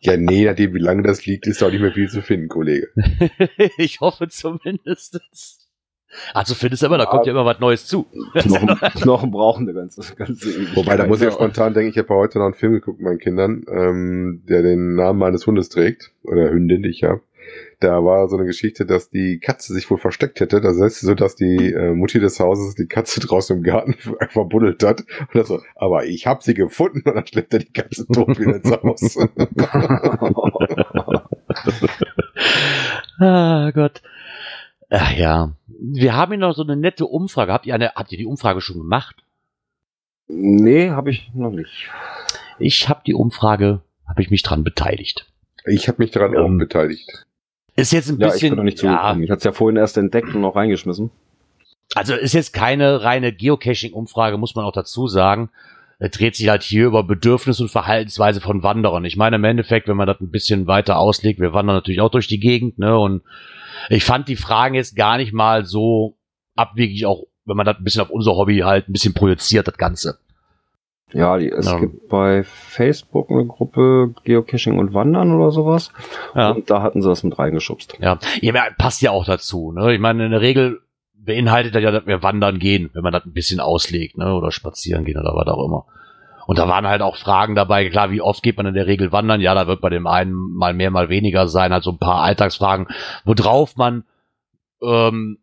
[0.03, 2.89] Ja, nee, nachdem wie lange das liegt, ist auch nicht mehr viel zu finden, Kollege.
[3.77, 5.19] ich hoffe zumindest.
[6.33, 8.05] Also findest du immer, da kommt ja immer was Neues zu.
[8.45, 10.75] noch, noch brauchen der ganze, ganze Ewigkeit.
[10.75, 13.07] Wobei, da muss ich ja spontan denken, ich habe heute noch einen Film geguckt mit
[13.07, 17.21] meinen Kindern, ähm, der den Namen meines Hundes trägt, oder Hündin, die ich habe.
[17.83, 20.61] Da war so eine Geschichte, dass die Katze sich wohl versteckt hätte.
[20.61, 23.95] Das heißt, so dass die äh, Mutti des Hauses die Katze draußen im Garten
[24.29, 25.03] verbuddelt hat.
[25.33, 28.55] Und so, aber ich habe sie gefunden und dann schleppt er die Katze tot wieder
[28.55, 29.17] ins Haus.
[33.19, 34.01] ah Gott.
[34.89, 35.51] Ach ja.
[35.67, 37.51] Wir haben hier noch so eine nette Umfrage.
[37.51, 39.17] Habt ihr eine, habt ihr die Umfrage schon gemacht?
[40.27, 41.89] nee, habe ich noch nicht.
[42.59, 45.27] Ich habe die Umfrage, habe ich mich dran beteiligt.
[45.65, 47.25] Ich habe mich daran Ähm, auch beteiligt.
[47.75, 48.49] Ist jetzt ein Ja, ich bisschen.
[48.49, 49.23] bin noch nicht ja, zugekommen.
[49.23, 51.09] Ich hatte es ja vorhin erst entdeckt und noch reingeschmissen.
[51.95, 55.49] Also ist jetzt keine reine Geocaching-Umfrage, muss man auch dazu sagen.
[55.99, 59.05] Es dreht sich halt hier über Bedürfnis und Verhaltensweise von Wanderern.
[59.05, 62.09] Ich meine, im Endeffekt, wenn man das ein bisschen weiter auslegt, wir wandern natürlich auch
[62.09, 62.97] durch die Gegend, ne?
[62.97, 63.21] Und
[63.89, 66.15] ich fand die Fragen jetzt gar nicht mal so
[66.55, 69.77] abwegig, auch wenn man das ein bisschen auf unser Hobby halt ein bisschen projiziert, das
[69.77, 70.17] Ganze.
[71.13, 71.79] Ja, die, es Ja.
[71.79, 75.91] gibt bei Facebook eine Gruppe Geocaching und Wandern oder sowas.
[76.35, 76.51] Ja.
[76.51, 77.97] Und da hatten sie das mit reingeschubst.
[77.99, 79.71] Ja, ja passt ja auch dazu.
[79.71, 79.93] Ne?
[79.93, 80.81] Ich meine, in der Regel
[81.15, 84.33] beinhaltet das ja, dass wir wandern gehen, wenn man das ein bisschen auslegt, ne?
[84.33, 85.85] oder spazieren gehen oder was auch immer.
[86.45, 89.13] Und da waren halt auch Fragen dabei, klar, wie oft geht man in der Regel
[89.13, 89.39] wandern?
[89.39, 92.21] Ja, da wird bei dem einen mal mehr, mal weniger sein, halt so ein paar
[92.21, 92.87] Alltagsfragen,
[93.23, 94.03] worauf man
[94.81, 95.37] ähm,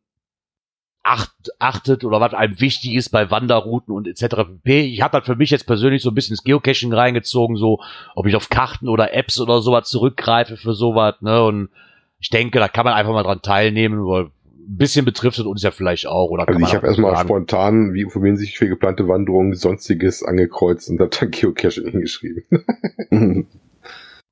[1.02, 4.36] acht, achtet oder was einem wichtig ist bei Wanderrouten und etc.
[4.62, 4.80] pp.
[4.80, 7.80] Ich habe halt für mich jetzt persönlich so ein bisschen das Geocaching reingezogen, so
[8.14, 11.42] ob ich auf Karten oder Apps oder sowas zurückgreife für sowas, ne?
[11.42, 11.70] Und
[12.18, 15.62] ich denke, da kann man einfach mal dran teilnehmen, weil ein bisschen betrifft es uns
[15.62, 16.30] ja vielleicht auch.
[16.30, 21.00] Oder also ich habe erstmal spontan, wie informieren sich für geplante Wanderungen, sonstiges angekreuzt und
[21.00, 23.46] habe dann Geocaching hingeschrieben.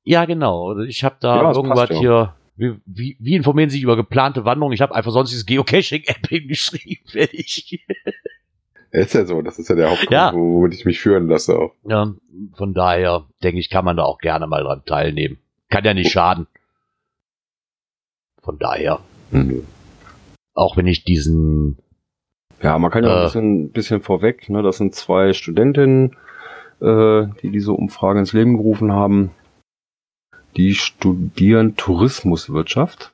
[0.03, 0.79] ja, genau.
[0.81, 1.99] Ich habe da ja, irgendwas ja.
[1.99, 4.73] hier wie, wie, wie informieren Sie sich über geplante Wanderungen?
[4.73, 7.85] Ich habe einfach sonst dieses Geocaching-App hingeschrieben, fertig.
[8.91, 10.33] Ist ja so, das ist ja der Hauptgrund, ja.
[10.33, 11.75] womit ich mich führen lasse auch.
[11.83, 12.11] Ja,
[12.55, 15.37] von daher denke ich, kann man da auch gerne mal dran teilnehmen.
[15.69, 16.47] Kann ja nicht schaden.
[18.41, 18.99] Von daher.
[19.29, 19.63] Mhm.
[20.55, 21.77] Auch wenn ich diesen.
[22.63, 24.63] Ja, man kann ja äh, ein bisschen, bisschen vorweg, ne?
[24.63, 26.15] Das sind zwei Studentinnen,
[26.81, 29.29] äh, die diese Umfrage ins Leben gerufen haben
[30.57, 33.13] die studieren Tourismuswirtschaft.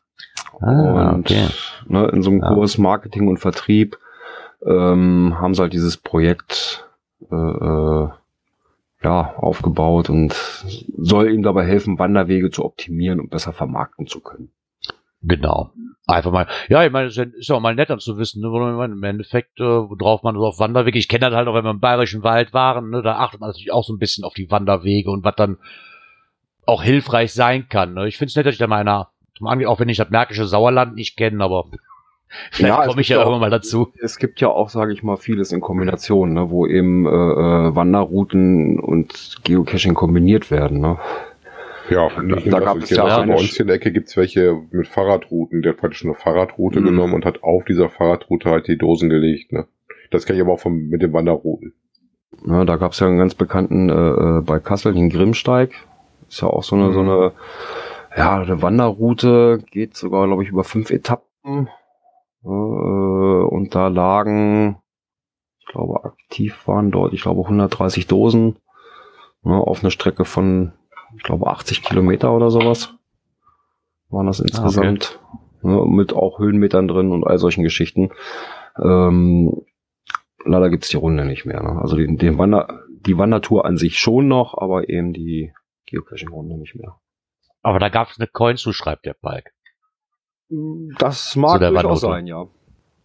[0.61, 1.47] Ah, und okay.
[1.87, 2.53] ne, in so einem ja.
[2.53, 3.97] Kurs Marketing und Vertrieb
[4.65, 6.87] ähm, haben sie halt dieses Projekt
[7.31, 8.09] äh, äh,
[9.03, 10.33] ja, aufgebaut und
[10.97, 14.49] soll ihnen dabei helfen, Wanderwege zu optimieren und besser vermarkten zu können.
[15.21, 15.71] Genau.
[16.07, 19.03] Einfach mal, ja, ich meine, es ist ja auch mal netter zu wissen, ne, im
[19.03, 21.79] Endeffekt, äh, worauf man so auf Wanderwege, ich kenne das halt auch, wenn wir im
[21.79, 25.09] Bayerischen Wald waren, ne, da achtet man natürlich auch so ein bisschen auf die Wanderwege
[25.09, 25.57] und was dann
[26.65, 27.93] auch hilfreich sein kann.
[27.93, 28.07] Ne?
[28.07, 29.09] Ich finde es nett, dass ich da meiner,
[29.41, 31.65] auch wenn ich das Märkische Sauerland nicht kenne, aber
[32.51, 33.91] vielleicht ja, komme ich ja irgendwann mal dazu.
[34.01, 36.49] Es gibt ja auch, sage ich mal, vieles in Kombination, ne?
[36.49, 40.79] wo eben äh, äh, Wanderrouten und Geocaching kombiniert werden.
[40.79, 40.97] Ne?
[41.89, 45.61] Ja, da, da gab es ja bei uns in der Ecke gibt's welche mit Fahrradrouten.
[45.61, 46.85] Der hat praktisch eine Fahrradroute mhm.
[46.85, 49.51] genommen und hat auf dieser Fahrradroute halt die Dosen gelegt.
[49.51, 49.67] Ne?
[50.09, 51.73] Das kenne ich aber auch vom, mit den Wanderrouten.
[52.47, 55.71] Ja, da gab's ja einen ganz bekannten äh, äh bei Kassel, den Grimmsteig.
[56.35, 56.93] Ist ja auch so eine, mhm.
[56.93, 57.31] so eine,
[58.17, 61.69] ja, eine Wanderroute, geht sogar, glaube ich, über fünf Etappen.
[62.43, 64.77] Äh, und da lagen,
[65.59, 68.57] ich glaube, aktiv waren dort, ich glaube, 130 Dosen
[69.43, 70.73] ne, auf einer Strecke von,
[71.15, 72.93] ich glaube, 80 Kilometer oder sowas.
[74.09, 75.17] Waren das insgesamt.
[75.61, 75.69] Okay.
[75.69, 78.09] Ne, mit auch Höhenmetern drin und all solchen Geschichten.
[78.77, 79.61] Ähm,
[80.43, 81.63] leider gibt's die Runde nicht mehr.
[81.63, 81.79] Ne?
[81.79, 85.53] Also die, den Wander, die Wandertour an sich schon noch, aber eben die
[85.85, 86.99] Geocaching-Runde nicht mehr.
[87.61, 89.51] Aber da gab es eine Coin zu, schreibt der Palk.
[90.99, 92.45] Das mag so durchaus sein, ja.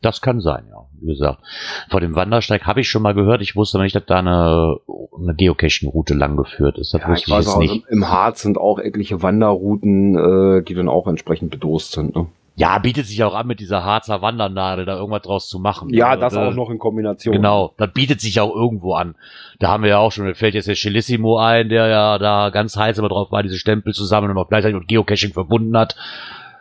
[0.02, 0.86] Das kann sein, ja.
[1.00, 1.42] Wie gesagt,
[1.90, 3.42] vor dem Wandersteig habe ich schon mal gehört.
[3.42, 4.76] Ich wusste noch nicht, dass da eine,
[5.18, 6.94] eine Geocaching-Route lang geführt ist.
[6.94, 7.84] Das ja, wusste ich, weiß ich auch, nicht.
[7.84, 12.16] Also Im Harz sind auch etliche Wanderrouten, äh, die dann auch entsprechend bedost sind.
[12.16, 12.26] Ne?
[12.56, 15.88] Ja, bietet sich auch an, mit dieser Harzer Wandernadel da irgendwas draus zu machen.
[15.94, 17.34] Ja, also, das auch noch in Kombination.
[17.34, 19.14] Genau, das bietet sich auch irgendwo an.
[19.58, 22.50] Da haben wir ja auch schon, mir fällt jetzt der Cellissimo ein, der ja da
[22.50, 25.96] ganz heiß immer drauf war, diese Stempel zusammen und auch gleichzeitig mit Geocaching verbunden hat.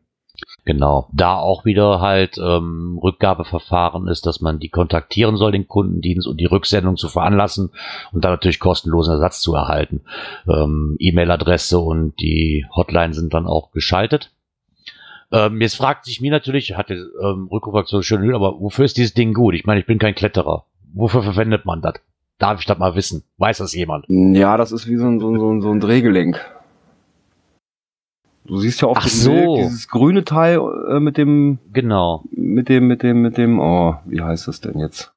[0.66, 1.08] Genau.
[1.14, 6.42] Da auch wieder halt ähm, Rückgabeverfahren ist, dass man die kontaktieren soll, den Kundendienst, und
[6.42, 7.72] die Rücksendung zu veranlassen
[8.12, 10.02] und dann natürlich kostenlosen Ersatz zu erhalten.
[10.50, 14.32] Ähm, E-Mail-Adresse und die Hotline sind dann auch geschaltet.
[15.32, 19.14] Ähm, jetzt fragt sich mir natürlich, hat der ähm, Rückrufaktion schön, aber wofür ist dieses
[19.14, 19.54] Ding gut?
[19.54, 20.66] Ich meine, ich bin kein Kletterer.
[20.94, 21.96] Wofür verwendet man das?
[22.40, 23.24] Darf ich das mal wissen?
[23.38, 24.06] Weiß das jemand?
[24.08, 26.44] Ja, das ist wie so ein, so ein, so ein, so ein Drehgelenk.
[28.46, 29.58] Du siehst ja dem so.
[29.58, 32.24] Dieses grüne Teil äh, mit dem, Genau.
[32.32, 35.14] mit dem, mit dem, mit dem, oh, wie heißt das denn jetzt?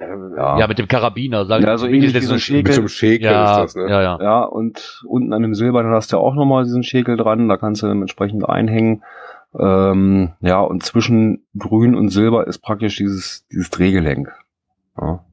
[0.00, 1.44] Ja, Ja, mit dem Karabiner.
[1.44, 2.62] Sagen Ja, so ähnlich wie so ein Schäkel.
[2.62, 3.90] Mit so einem Schäkel ja, ist das, ne?
[3.90, 4.18] ja, ja.
[4.22, 7.58] ja, und unten an dem Silbernen hast du ja auch nochmal diesen Schäkel dran, da
[7.58, 9.02] kannst du dann entsprechend einhängen.
[9.58, 14.32] Ähm, ja, und zwischen grün und silber ist praktisch dieses, dieses Drehgelenk.
[15.00, 15.24] Ja.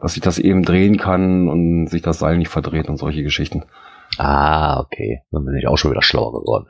[0.00, 3.64] Dass sich das eben drehen kann und sich das Seil nicht verdreht und solche Geschichten.
[4.18, 5.22] Ah, okay.
[5.30, 6.66] Dann bin ich auch schon wieder schlauer geworden.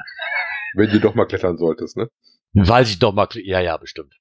[0.74, 2.08] Wenn du doch mal klettern solltest, ne?
[2.54, 3.28] Weiß ich doch mal.
[3.44, 4.12] Ja, ja, bestimmt.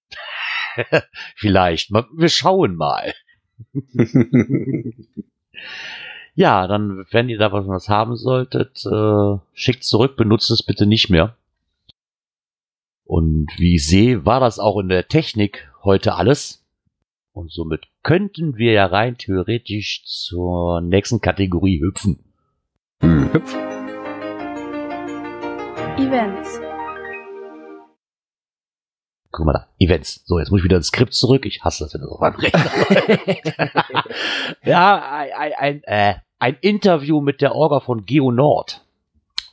[1.35, 1.91] Vielleicht.
[1.91, 3.13] Mal- Wir schauen mal.
[6.35, 11.09] Ja, dann, wenn ihr da was haben solltet, äh, schickt zurück, benutzt es bitte nicht
[11.09, 11.35] mehr.
[13.09, 16.63] Und wie ich sehe, war das auch in der Technik heute alles.
[17.31, 22.23] Und somit könnten wir ja rein theoretisch zur nächsten Kategorie hüpfen.
[23.01, 23.33] Hm.
[23.33, 23.55] Hüpf.
[25.97, 26.61] Events.
[29.31, 30.21] Guck mal da, Events.
[30.25, 31.47] So, jetzt muss ich wieder ins Skript zurück.
[31.47, 34.03] Ich hasse das, wenn das auf meinem Rechner.
[34.63, 38.85] Ja, ein, ein, ein, äh, ein Interview mit der Orga von Geo Nord.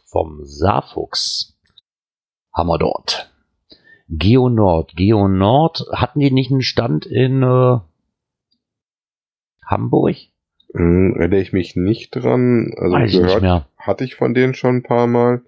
[0.04, 1.56] Vom Saarfuchs.
[2.52, 3.32] Haben wir dort.
[4.08, 4.94] Geo Nord.
[4.96, 7.78] Geo Nord, hatten die nicht einen Stand in äh,
[9.64, 10.16] Hamburg?
[10.74, 12.72] Hm, erinnere ich mich nicht dran.
[12.76, 15.42] Also Weiß gehört hatte ich von denen schon ein paar Mal.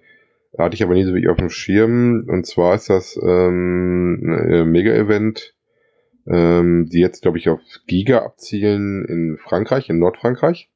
[0.57, 2.25] Hatte ich aber nie so wirklich auf dem Schirm.
[2.27, 5.53] Und zwar ist das ähm, ein Mega-Event,
[6.25, 10.69] ähm, die jetzt, glaube ich, auf Giga abzielen in Frankreich, in Nordfrankreich.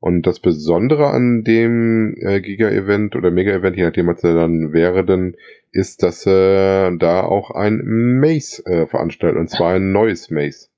[0.00, 5.04] Und das Besondere an dem äh, Giga-Event oder Mega-Event, je nachdem, was er dann wäre,
[5.04, 5.36] denn,
[5.72, 7.80] ist, dass äh, da auch ein
[8.20, 9.38] Maze äh, veranstaltet.
[9.38, 10.68] Und zwar ein neues Maze.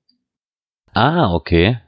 [0.93, 1.79] Ah, okay.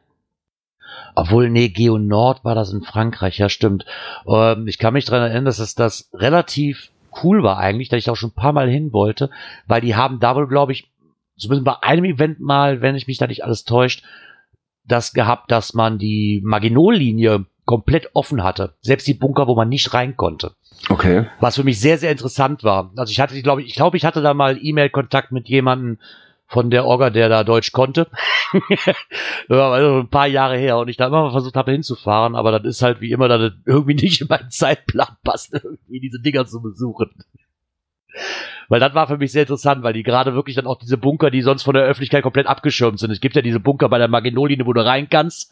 [1.16, 3.86] Obwohl, nee, Geo Nord war das in Frankreich, ja, stimmt.
[4.28, 6.92] Ähm, ich kann mich daran erinnern, dass es das relativ
[7.24, 9.30] cool war eigentlich, dass ich da auch schon ein paar Mal hin wollte,
[9.66, 10.92] weil die haben da wohl, glaube ich,
[11.38, 14.04] zumindest bei einem Event mal, wenn ich mich da nicht alles täuscht,
[14.84, 18.74] das gehabt, dass man die Maginot-Linie komplett offen hatte.
[18.82, 20.54] Selbst die Bunker, wo man nicht rein konnte.
[20.90, 21.28] Okay.
[21.40, 22.92] Was für mich sehr, sehr interessant war.
[22.96, 26.00] Also ich hatte, glaube ich, ich glaube, ich hatte da mal E-Mail-Kontakt mit jemandem
[26.48, 28.08] von der Orga, der da Deutsch konnte.
[29.50, 32.78] also ein paar Jahre her und ich da immer mal versucht habe hinzufahren, aber das
[32.78, 36.46] ist halt wie immer, dass das irgendwie nicht in meinen Zeitplan passt, irgendwie diese Dinger
[36.46, 37.12] zu besuchen.
[38.70, 41.32] Weil das war für mich sehr interessant, weil die gerade wirklich dann auch diese Bunker,
[41.32, 43.12] die sonst von der Öffentlichkeit komplett abgeschirmt sind.
[43.12, 45.52] Es gibt ja diese Bunker bei der Maginot-Linie, wo du rein kannst.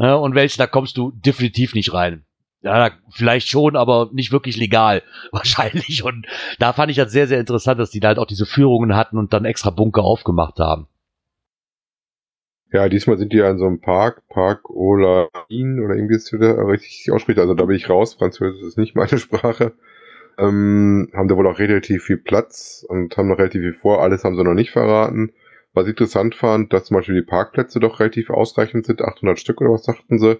[0.00, 2.24] Ja, und welche, da kommst du definitiv nicht rein.
[2.62, 6.04] Ja, vielleicht schon, aber nicht wirklich legal, wahrscheinlich.
[6.04, 6.26] Und
[6.58, 9.18] da fand ich das sehr, sehr interessant, dass die da halt auch diese Führungen hatten
[9.18, 10.86] und dann extra Bunker aufgemacht haben.
[12.72, 16.56] Ja, diesmal sind die ja in so einem Park, Park Olain oder irgendwie ist wieder
[16.66, 17.38] richtig ausspricht.
[17.38, 19.72] Also da bin ich raus, Französisch ist nicht meine Sprache.
[20.38, 24.00] Ähm, haben da wohl auch relativ viel Platz und haben noch relativ viel vor.
[24.00, 25.32] Alles haben sie noch nicht verraten.
[25.80, 29.62] Was ich interessant fand, dass zum Beispiel die Parkplätze doch relativ ausreichend sind, 800 Stück
[29.62, 30.38] oder was sagten sie.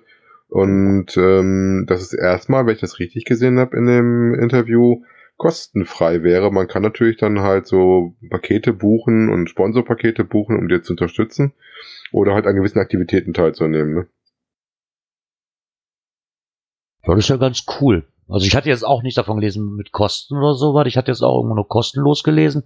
[0.49, 5.03] Und ähm, dass es erstmal, wenn ich das richtig gesehen habe in dem Interview,
[5.39, 6.53] kostenfrei wäre.
[6.53, 11.55] Man kann natürlich dann halt so Pakete buchen und Sponsorpakete buchen, um dir zu unterstützen.
[12.13, 13.95] Oder halt an gewissen Aktivitäten teilzunehmen.
[13.95, 14.07] Ne?
[17.05, 18.05] Das ist ja ganz cool.
[18.31, 20.87] Also ich hatte jetzt auch nicht davon gelesen mit Kosten oder so was.
[20.87, 22.63] Ich hatte jetzt auch irgendwo nur kostenlos gelesen.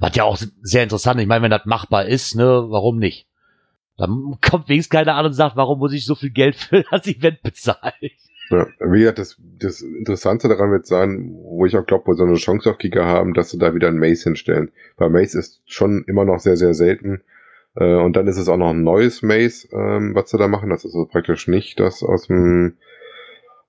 [0.00, 1.20] Was ja auch sehr interessant.
[1.20, 3.26] Ich meine, wenn das machbar ist, ne, warum nicht?
[3.96, 7.06] Dann kommt wenigstens keiner an und sagt, warum muss ich so viel Geld für das
[7.06, 8.10] Event bezahlen?
[8.50, 12.22] Ja, wie gesagt, das, das Interessante daran wird sein, wo ich auch glaube, wo sie
[12.22, 14.72] eine Chance auf Giga haben, dass sie da wieder ein Maze hinstellen.
[14.96, 17.20] Weil Maze ist schon immer noch sehr, sehr selten.
[17.76, 20.70] Äh, und dann ist es auch noch ein neues Maze, ähm, was sie da machen.
[20.70, 22.78] Das ist also praktisch nicht das aus dem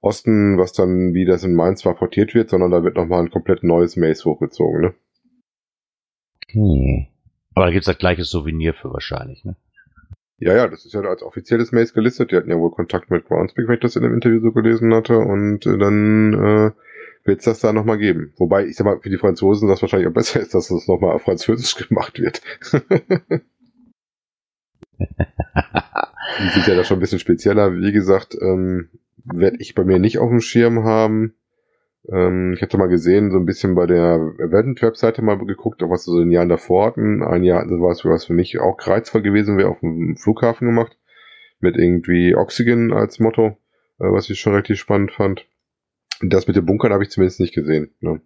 [0.01, 3.31] Osten, was dann wie das in Mainz zwar portiert wird, sondern da wird nochmal ein
[3.31, 4.81] komplett neues Maze hochgezogen.
[4.81, 4.93] Ne?
[6.51, 7.07] Hm.
[7.53, 9.55] Aber da gibt's das gleiche Souvenir für wahrscheinlich, ne?
[10.41, 12.31] Ja, ja, das ist ja als offizielles Maze gelistet.
[12.31, 14.93] Die hatten ja wohl Kontakt mit Groundspeak, wenn ich das in dem Interview so gelesen
[14.93, 15.17] hatte.
[15.17, 16.71] Und äh, dann äh,
[17.25, 18.33] wird es das da nochmal geben.
[18.37, 21.13] Wobei, ich sag mal, für die Franzosen das wahrscheinlich auch besser ist, dass das nochmal
[21.13, 22.41] auf Französisch gemacht wird.
[22.71, 22.79] die
[26.53, 27.73] sind ja da schon ein bisschen spezieller.
[27.73, 28.87] Wie gesagt, ähm,
[29.25, 31.35] werde ich bei mir nicht auf dem Schirm haben.
[32.11, 36.11] Ähm, ich hatte mal gesehen, so ein bisschen bei der Event-Webseite mal geguckt, was sie
[36.11, 37.23] so in den Jahren davor hatten.
[37.23, 40.67] Ein Jahr hatten sie was, was für mich auch reizvoll gewesen wäre, auf dem Flughafen
[40.67, 40.97] gemacht.
[41.59, 43.57] Mit irgendwie Oxygen als Motto,
[43.99, 45.45] äh, was ich schon richtig spannend fand.
[46.21, 47.91] Das mit den Bunkern habe ich zumindest nicht gesehen.
[47.99, 48.21] Ne?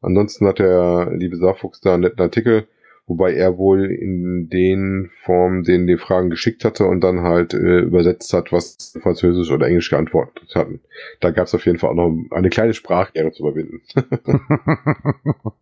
[0.00, 2.68] Ansonsten hat der liebe Saarfuchs da einen netten Artikel,
[3.06, 7.80] wobei er wohl in den Formen, denen die Fragen geschickt hatte und dann halt äh,
[7.80, 10.80] übersetzt hat, was Französisch oder Englisch geantwortet hatten.
[11.20, 13.82] Da gab es auf jeden Fall auch noch eine kleine Sprachlehre zu überwinden.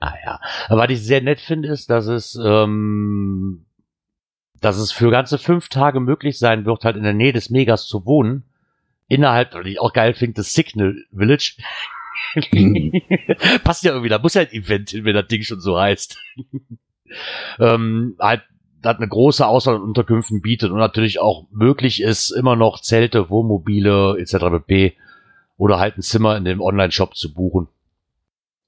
[0.00, 0.40] ah ja.
[0.68, 3.66] Aber was ich sehr nett finde, ist, dass es, ähm,
[4.60, 7.86] dass es für ganze fünf Tage möglich sein wird, halt in der Nähe des Megas
[7.86, 8.42] zu wohnen.
[9.06, 11.56] Innerhalb, was ich auch geil finde, des Signal Village.
[13.64, 16.18] Passt ja irgendwie, da muss ja ein Event hin, wenn das Ding schon so heißt.
[17.60, 18.42] ähm, halt,
[18.82, 23.30] hat eine große Auswahl an Unterkünften bietet und natürlich auch möglich ist, immer noch Zelte,
[23.30, 24.66] Wohnmobile etc.
[24.66, 24.94] pp.
[25.56, 27.68] oder halt ein Zimmer in dem Online-Shop zu buchen.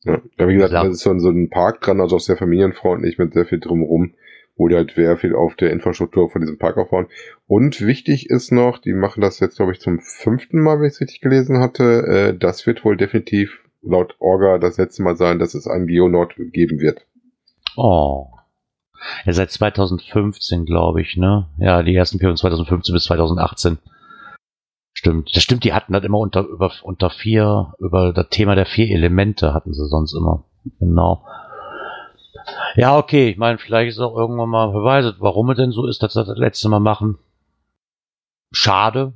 [0.04, 0.84] Ja, ja wie gesagt, ja.
[0.84, 4.14] das ist so, so ein Park dran, also auch sehr familienfreundlich mit sehr viel drumherum,
[4.56, 7.06] wo die halt sehr viel auf der Infrastruktur von diesem Park aufbauen.
[7.46, 10.94] Und wichtig ist noch, die machen das jetzt, glaube ich, zum fünften Mal, wenn ich
[10.94, 15.38] es richtig gelesen hatte, äh, das wird wohl definitiv laut Orga das letzte Mal sein,
[15.38, 17.06] dass es einen Geonord geben wird.
[17.76, 18.28] Oh.
[19.24, 21.48] Ja, seit 2015, glaube ich, ne?
[21.58, 23.78] Ja, die ersten vier von 2015 bis 2018.
[24.94, 25.36] Stimmt.
[25.36, 28.90] Das stimmt, die hatten das immer unter, über, unter vier, über das Thema der vier
[28.90, 30.44] Elemente hatten sie sonst immer.
[30.80, 31.22] Genau.
[32.76, 36.02] Ja, okay, ich meine, vielleicht ist auch irgendwann mal verweiset, warum es denn so ist,
[36.02, 37.18] dass sie das letzte Mal machen.
[38.52, 39.14] Schade.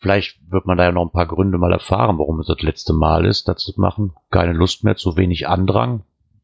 [0.00, 2.92] Vielleicht wird man da ja noch ein paar Gründe mal erfahren, warum es das letzte
[2.92, 4.14] Mal ist, das zu machen.
[4.30, 6.02] Keine Lust mehr, zu wenig Andrang.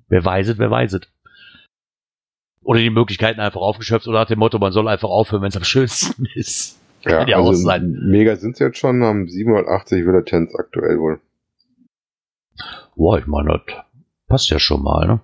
[0.09, 1.03] Wer weiß es, wer weiß es.
[2.63, 5.57] Oder die Möglichkeiten einfach aufgeschöpft oder nach dem Motto, man soll einfach aufhören, wenn es
[5.57, 6.79] am schönsten ist.
[7.03, 7.99] Kann ja, ja also auch sein.
[8.05, 11.21] Mega sind es jetzt schon, haben 780 Villatens aktuell wohl.
[12.97, 13.77] Boah, ich meine, das
[14.29, 15.21] passt ja schon mal, ne?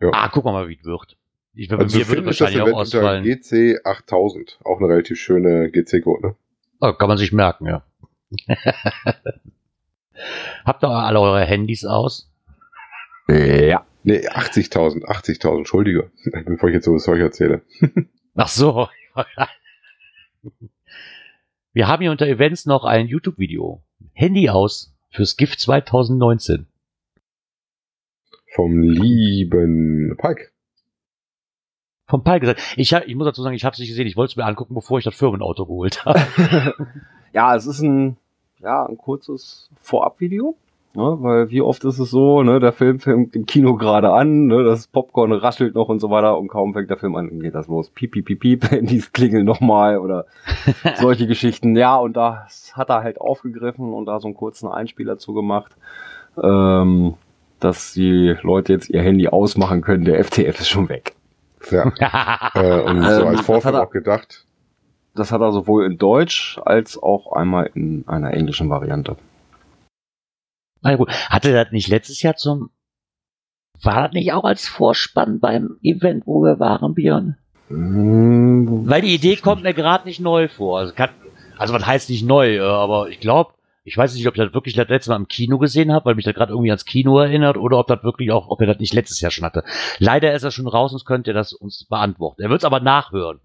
[0.00, 0.10] Ja.
[0.12, 1.16] Ah, guck mal, wie es wird.
[1.54, 3.22] Ich, also mir würde wahrscheinlich auch ausfallen.
[3.24, 6.36] GC 8000, auch eine relativ schöne GC-Code, ne?
[6.80, 7.84] Oh, kann man sich merken, ja.
[10.64, 12.32] Habt ihr alle eure Handys aus?
[13.28, 13.86] Ja.
[14.02, 16.10] Nee, 80.000, 80.000, entschuldige,
[16.46, 17.62] bevor ich jetzt so was Zeug erzähle.
[18.34, 18.88] Ach so.
[21.72, 23.82] Wir haben hier unter Events noch ein YouTube-Video.
[24.12, 26.66] Handy aus fürs GIF 2019.
[28.54, 30.50] Vom lieben Pike.
[32.06, 32.62] Vom Pike gesagt.
[32.76, 34.06] Ich, hab, ich muss dazu sagen, ich habe es nicht gesehen.
[34.06, 36.20] Ich wollte es mir angucken, bevor ich das Firmenauto geholt habe.
[37.32, 38.16] ja, es ist ein,
[38.60, 40.54] ja, ein kurzes Vorabvideo.
[40.96, 44.46] Ne, weil wie oft ist es so, ne, der Film fängt im Kino gerade an,
[44.46, 47.56] ne, das Popcorn raschelt noch und so weiter und kaum fängt der Film an, geht
[47.56, 47.90] das los.
[47.90, 50.26] Piep, piep, piep, piep, Handys klingeln nochmal oder
[50.94, 51.74] solche Geschichten.
[51.74, 55.76] Ja, und das hat er halt aufgegriffen und da so einen kurzen Einspieler zu gemacht,
[56.40, 57.14] ähm,
[57.60, 61.14] dass die Leute jetzt ihr Handy ausmachen können, der FTF ist schon weg.
[61.70, 61.92] Ja.
[62.54, 64.44] äh, und so ähm, als Vorfall auch gedacht.
[65.14, 69.16] Das hat er sowohl in Deutsch als auch einmal in einer englischen Variante.
[70.82, 71.10] Na gut.
[71.30, 72.70] Hatte das nicht letztes Jahr zum.
[73.82, 77.36] War das nicht auch als Vorspann beim Event, wo wir waren, Björn?
[77.68, 80.78] Hm, Weil die Idee kommt mir gerade nicht neu vor.
[80.78, 81.10] Also, kann,
[81.58, 84.54] also was heißt nicht neu, äh, aber ich glaube, ich weiß nicht, ob ich das
[84.54, 87.18] wirklich das letzte Mal im Kino gesehen habe, weil mich das gerade irgendwie ans Kino
[87.18, 89.62] erinnert, oder ob das wirklich auch, ob er das nicht letztes Jahr schon hatte.
[89.98, 92.40] Leider ist er schon raus und könnt ihr das uns beantworten.
[92.40, 93.40] Er wird es aber nachhören.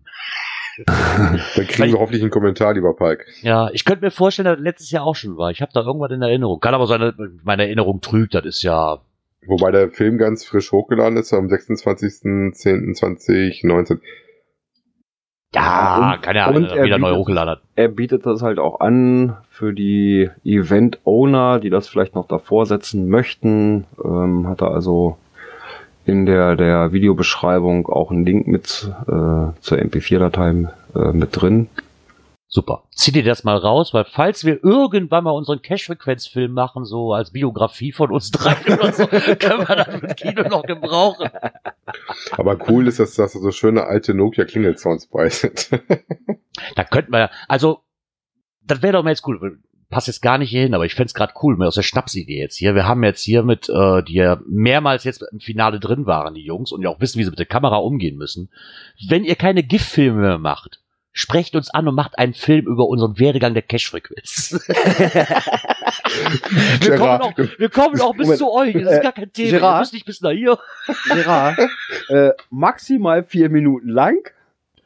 [0.85, 3.25] Dann kriegen wir hoffentlich einen Kommentar, lieber Pike.
[3.41, 5.51] Ja, ich könnte mir vorstellen, dass letztes Jahr auch schon war.
[5.51, 6.61] Ich habe da irgendwas in Erinnerung.
[6.61, 7.11] Kann aber sein,
[7.43, 9.01] meine Erinnerung trügt, das ist ja.
[9.45, 13.99] Wobei der Film ganz frisch hochgeladen ist am 26.10.2019.
[15.53, 17.57] Ja, und, kann ja und wieder neu hochgeladen.
[17.75, 23.09] Er bietet das halt auch an für die Event-Owner, die das vielleicht noch davor setzen
[23.09, 23.85] möchten.
[24.03, 25.17] Ähm, hat er also
[26.05, 31.67] in der, der Videobeschreibung auch einen Link mit äh, zur MP4-Datei äh, mit drin.
[32.51, 32.85] Super.
[32.89, 37.31] Zieh dir das mal raus, weil falls wir irgendwann mal unseren Cash-Frequenz-Film machen, so als
[37.31, 41.29] Biografie von uns drei oder so, können wir das mit Kino noch gebrauchen.
[42.31, 45.69] Aber cool ist, dass da so schöne alte Nokia-Klingelsounds bei sind.
[46.75, 47.83] da könnten wir ja, also,
[48.63, 51.13] das wäre doch mal jetzt cool passt jetzt gar nicht hier hin, aber ich fände
[51.13, 52.75] gerade cool, aus der Schnapsidee jetzt hier.
[52.75, 56.43] Wir haben jetzt hier mit, äh, die ja mehrmals jetzt im Finale drin waren, die
[56.45, 58.49] Jungs, und ja auch wissen, wie sie mit der Kamera umgehen müssen.
[59.07, 60.79] Wenn ihr keine GIF-Filme mehr macht,
[61.11, 64.51] sprecht uns an und macht einen Film über unseren Werdegang der Cash-Frequenz.
[66.81, 69.51] wir, kommen auch, wir kommen auch bis Moment, zu euch, das ist gar kein Thema,
[69.51, 70.57] Gerard, ihr müsst nicht bis nach hier.
[71.07, 71.57] Gerard,
[72.09, 74.17] äh, maximal vier Minuten lang,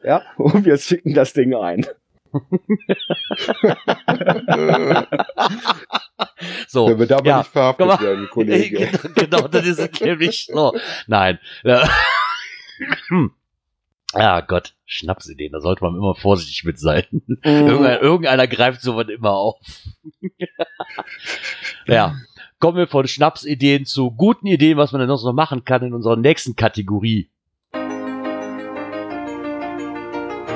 [0.02, 1.86] ja, und wir schicken das Ding ein.
[6.66, 6.88] so.
[6.88, 7.38] Wenn wir dabei ja.
[7.38, 8.04] nicht verhaftet Komm mal.
[8.04, 8.90] werden, Kollege.
[9.14, 10.76] genau, das ist es nämlich so.
[11.06, 11.38] Nein.
[11.62, 11.88] Ja.
[14.16, 17.04] Ja, Gott, Schnapsideen, da sollte man immer vorsichtig mit sein.
[17.42, 19.56] Irgendeiner, irgendeiner greift sowas immer auf.
[21.86, 22.14] ja,
[22.60, 25.94] kommen wir von Schnapsideen zu guten Ideen, was man denn noch so machen kann in
[25.94, 27.28] unserer nächsten Kategorie.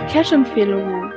[0.08, 1.12] Cash-Empfehlungen.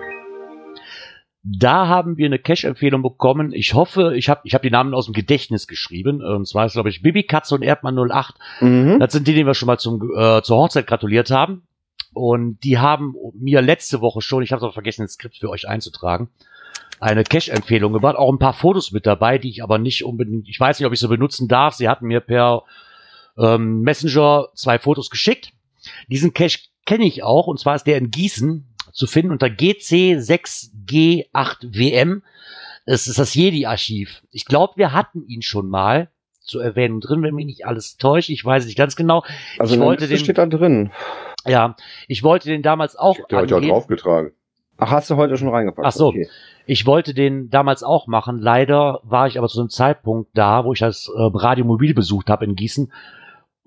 [1.44, 3.52] Da haben wir eine Cash-Empfehlung bekommen.
[3.54, 6.22] Ich hoffe, ich habe ich hab die Namen aus dem Gedächtnis geschrieben.
[6.24, 8.36] Und zwar ist, glaube ich, Bibi Katze und Erdmann 08.
[8.60, 9.00] Mhm.
[9.00, 11.64] Das sind die, die wir schon mal zum, äh, zur Hochzeit gratuliert haben.
[12.14, 15.68] Und die haben mir letzte Woche schon, ich habe aber vergessen, das Skript für euch
[15.68, 16.30] einzutragen,
[17.00, 18.18] eine Cash-Empfehlung gebracht.
[18.18, 20.94] Auch ein paar Fotos mit dabei, die ich aber nicht unbedingt, ich weiß nicht, ob
[20.94, 21.76] ich sie benutzen darf.
[21.76, 22.64] Sie hatten mir per
[23.38, 25.54] ähm, Messenger zwei Fotos geschickt.
[26.08, 32.22] Diesen Cache kenne ich auch, und zwar ist der in Gießen zu finden unter GC6G8WM.
[32.86, 34.22] Es ist das Jedi-Archiv.
[34.32, 36.10] Ich glaube, wir hatten ihn schon mal
[36.42, 38.30] zur Erwähnung drin, wenn mich nicht alles täuscht.
[38.30, 39.24] Ich weiß nicht ganz genau.
[39.60, 40.92] Also ich wollte den- steht da drin.
[41.48, 41.76] Ja,
[42.08, 44.32] ich wollte den damals auch Ich hab den heute auch draufgetragen.
[44.78, 45.86] Ach, hast du heute schon reingepackt?
[45.88, 46.08] Ach so.
[46.08, 46.28] Okay.
[46.66, 48.40] Ich wollte den damals auch machen.
[48.40, 52.30] Leider war ich aber zu einem Zeitpunkt da, wo ich das äh, Radio Mobil besucht
[52.30, 52.92] habe in Gießen.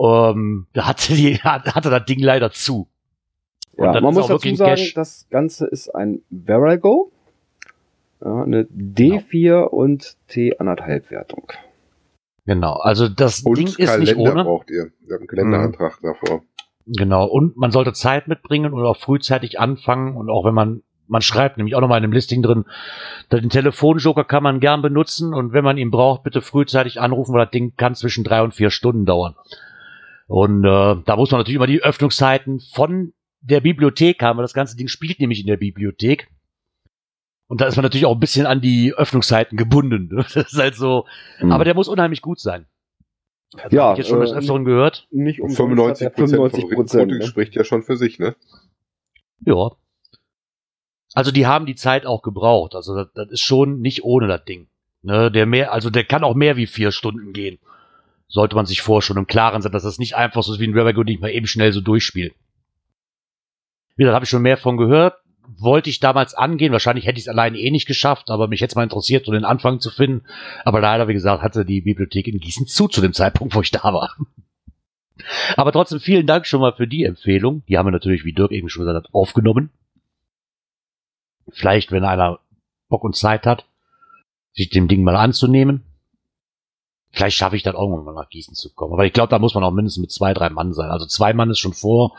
[0.00, 2.88] Ähm, da hatte, die, hatte das Ding leider zu.
[3.76, 4.92] Und Ja, das man ist muss dazu sagen, Cache.
[4.94, 7.12] das Ganze ist ein Verago.
[8.20, 11.52] Ja, eine D4 und T1,5 Wertung.
[12.46, 12.74] Genau.
[12.74, 14.42] Also das Und Ding ist Kalender nicht ohne.
[14.42, 14.46] Mhm.
[14.46, 14.86] braucht ihr.
[15.06, 16.42] Ihr habt einen Kalenderantrag davor.
[16.86, 17.26] Genau.
[17.26, 20.16] Und man sollte Zeit mitbringen und auch frühzeitig anfangen.
[20.16, 22.64] Und auch wenn man, man schreibt nämlich auch nochmal in dem Listing drin,
[23.32, 25.32] den Telefonjoker kann man gern benutzen.
[25.32, 28.54] Und wenn man ihn braucht, bitte frühzeitig anrufen, weil das Ding kann zwischen drei und
[28.54, 29.34] vier Stunden dauern.
[30.26, 34.54] Und äh, da muss man natürlich immer die Öffnungszeiten von der Bibliothek haben, weil das
[34.54, 36.28] ganze Ding spielt nämlich in der Bibliothek.
[37.46, 40.08] Und da ist man natürlich auch ein bisschen an die Öffnungszeiten gebunden.
[40.34, 41.06] Das ist halt so.
[41.38, 41.52] Hm.
[41.52, 42.66] Aber der muss unheimlich gut sein.
[43.70, 45.06] Ja, ich jetzt schon des äh, Öfteren gehört.
[45.10, 47.12] nicht um 95 Prozent 95 Prozent.
[47.12, 47.26] ne?
[47.26, 48.34] spricht ja schon für sich, ne?
[49.46, 49.70] Ja.
[51.14, 52.74] Also die haben die Zeit auch gebraucht.
[52.74, 54.68] Also das, das ist schon nicht ohne das Ding.
[55.02, 57.58] Ne, der mehr, also der kann auch mehr wie vier Stunden gehen.
[58.26, 60.66] Sollte man sich vorher schon im Klaren sein, dass das nicht einfach so ist wie
[60.66, 62.34] ein Rabbit nicht mal eben schnell so durchspielt.
[63.96, 65.14] Wie gesagt, habe ich schon mehr von gehört.
[65.46, 66.72] Wollte ich damals angehen.
[66.72, 69.32] Wahrscheinlich hätte ich es alleine eh nicht geschafft, aber mich hätte es mal interessiert, so
[69.32, 70.26] den Anfang zu finden.
[70.64, 73.70] Aber leider, wie gesagt, hatte die Bibliothek in Gießen zu, zu dem Zeitpunkt, wo ich
[73.70, 74.16] da war.
[75.56, 77.62] Aber trotzdem vielen Dank schon mal für die Empfehlung.
[77.68, 79.70] Die haben wir natürlich, wie Dirk eben schon gesagt hat, aufgenommen.
[81.50, 82.40] Vielleicht, wenn einer
[82.88, 83.64] Bock und Zeit hat,
[84.54, 85.82] sich dem Ding mal anzunehmen.
[87.10, 88.92] Vielleicht schaffe ich dann auch mal nach Gießen zu kommen.
[88.92, 90.90] Aber ich glaube, da muss man auch mindestens mit zwei, drei Mann sein.
[90.90, 92.16] Also zwei Mann ist schon vor.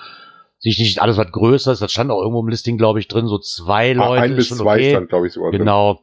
[0.60, 3.28] Sich nicht alles was Größeres, das stand auch irgendwo im Listing, glaube ich, drin.
[3.28, 4.22] So zwei Leute.
[4.22, 4.89] Ein ist bis zwei okay.
[4.91, 5.51] stand, glaube ich, sogar.
[5.51, 6.01] Genau.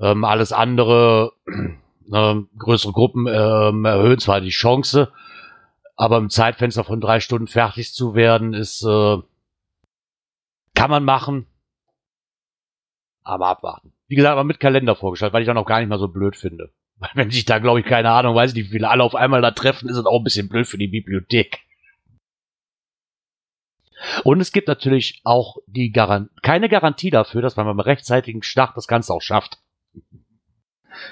[0.00, 1.32] Ähm, alles andere,
[2.12, 5.12] ähm, größere Gruppen ähm, erhöhen zwar die Chance,
[5.96, 9.18] aber im Zeitfenster von drei Stunden fertig zu werden, ist, äh,
[10.74, 11.46] kann man machen,
[13.24, 13.92] aber abwarten.
[14.06, 16.36] Wie gesagt, aber mit Kalender vorgestellt, weil ich dann auch gar nicht mal so blöd
[16.36, 16.70] finde.
[17.00, 19.14] Weil wenn sich da, glaube ich, keine Ahnung, weiß ich nicht, wie viele alle auf
[19.14, 21.60] einmal da treffen, ist es auch ein bisschen blöd für die Bibliothek.
[24.24, 28.76] Und es gibt natürlich auch die Garan keine Garantie dafür, dass man beim rechtzeitigen Start
[28.76, 29.58] das Ganze auch schafft.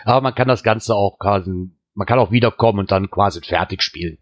[0.04, 3.82] Aber man kann das Ganze auch quasi, man kann auch wiederkommen und dann quasi fertig
[3.82, 4.18] spielen.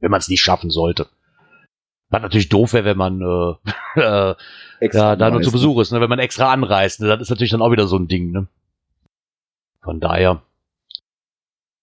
[0.00, 1.08] Wenn man es nicht schaffen sollte.
[2.10, 4.34] Was natürlich doof wäre, wenn man äh, äh,
[4.92, 5.52] ja, da nur zu.
[5.52, 6.00] Besuch ist, ne?
[6.00, 7.00] wenn man extra anreist.
[7.00, 7.08] Ne?
[7.08, 8.30] Das ist natürlich dann auch wieder so ein Ding.
[8.30, 8.46] Ne?
[9.82, 10.42] Von daher.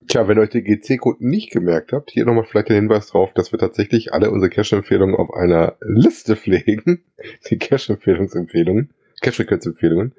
[0.08, 3.34] Tja, wenn ihr euch den GC-Code nicht gemerkt habt, hier nochmal vielleicht der Hinweis drauf,
[3.34, 7.04] dass wir tatsächlich alle unsere Cache-Empfehlungen auf einer Liste pflegen.
[7.50, 10.14] Die Cache-Empfehlungsempfehlungen, Cache-Frequenz-Empfehlungen.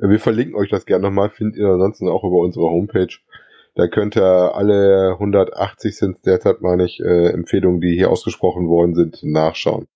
[0.00, 3.14] Äh, Wir verlinken euch das gerne nochmal, findet ihr ansonsten auch über unsere Homepage.
[3.74, 8.96] Da könnt ihr alle 180 sind derzeit, meine ich, äh, Empfehlungen, die hier ausgesprochen worden
[8.96, 9.86] sind, nachschauen.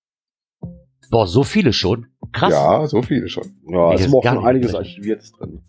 [1.10, 2.06] Boah, so viele schon.
[2.32, 2.52] Krass.
[2.52, 3.56] Ja, so viele schon.
[3.66, 5.60] Ja, es ist auch schon einiges archiviert drin.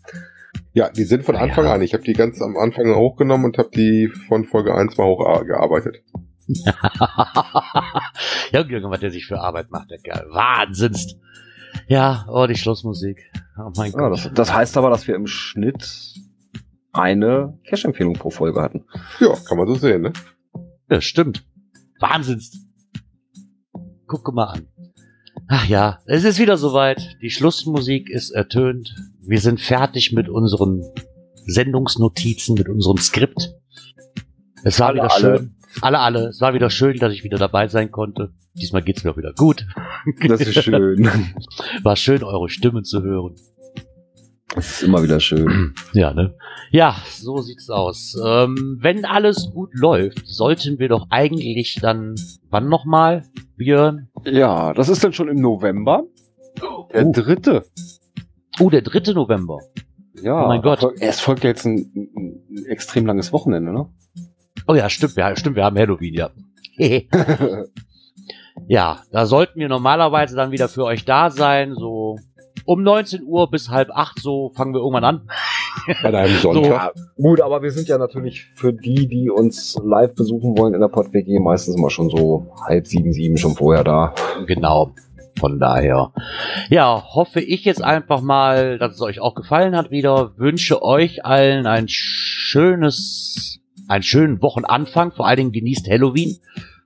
[0.72, 1.42] Ja, die sind von Ja.
[1.42, 1.82] Anfang an.
[1.82, 6.02] Ich habe die ganz am Anfang hochgenommen und habe die von Folge 1 mal hochgearbeitet.
[8.52, 10.26] ja, irgendwas, der sich für Arbeit macht, der Kerl.
[10.30, 11.16] Wahnsinnst.
[11.88, 13.18] Ja, oh, die Schlussmusik.
[13.58, 14.12] Oh mein Ja, Gott.
[14.12, 16.14] das, das heißt aber, dass wir im Schnitt
[16.92, 18.84] eine Cache-Empfehlung pro Folge hatten.
[19.20, 20.12] Ja, kann man so sehen, ne?
[20.90, 21.44] Ja, stimmt.
[21.98, 22.58] Wahnsinnst.
[24.06, 24.68] Guck mal an.
[25.48, 27.16] Ach ja, es ist wieder soweit.
[27.20, 28.94] Die Schlussmusik ist ertönt.
[29.20, 30.82] Wir sind fertig mit unseren
[31.46, 33.54] Sendungsnotizen, mit unserem Skript.
[34.64, 35.54] Es war Alle, wieder alle schön.
[35.82, 36.28] alle, alle.
[36.28, 38.32] Es war wieder schön, dass ich wieder dabei sein konnte.
[38.54, 39.66] Diesmal geht's mir auch wieder gut.
[40.26, 41.08] Das ist schön.
[41.82, 43.34] War schön, eure Stimmen zu hören.
[44.54, 45.74] Das ist immer wieder schön.
[45.92, 46.34] Ja, ne?
[46.70, 48.16] Ja, so sieht's aus.
[48.24, 52.14] Ähm, wenn alles gut läuft, sollten wir doch eigentlich dann,
[52.50, 53.24] wann nochmal,
[53.56, 54.08] Björn?
[54.24, 56.04] Ja, das ist dann schon im November.
[56.92, 57.12] Der Uh.
[57.12, 57.64] dritte.
[58.60, 59.12] Oh, der 3.
[59.12, 59.58] November.
[60.20, 60.44] Ja.
[60.44, 60.84] Oh mein Gott.
[61.00, 63.88] Es folgt ja jetzt ein, ein, ein extrem langes Wochenende, ne?
[64.66, 66.30] Oh ja, stimmt, ja, stimmt, wir haben Halloween, ja.
[68.68, 72.18] ja, da sollten wir normalerweise dann wieder für euch da sein, so
[72.64, 75.28] um 19 Uhr bis halb acht, so fangen wir irgendwann an.
[76.02, 76.94] An einem Sonntag.
[77.16, 80.88] Gut, aber wir sind ja natürlich für die, die uns live besuchen wollen in der
[80.88, 84.14] PodWG meistens immer schon so halb sieben, sieben schon vorher da.
[84.46, 84.94] Genau.
[85.40, 86.12] Von daher,
[86.70, 90.32] ja, hoffe ich jetzt einfach mal, dass es euch auch gefallen hat wieder.
[90.36, 95.10] Wünsche euch allen ein schönes, einen schönen Wochenanfang.
[95.10, 96.38] Vor allen Dingen genießt Halloween.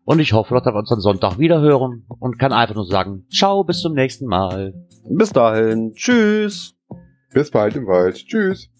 [0.08, 3.26] Und ich hoffe, dass wir uns am Sonntag wieder hören und kann einfach nur sagen,
[3.30, 4.72] ciao, bis zum nächsten Mal.
[5.04, 5.92] Bis dahin.
[5.92, 6.74] Tschüss.
[7.34, 8.14] Bis bald im Wald.
[8.14, 8.70] Tschüss.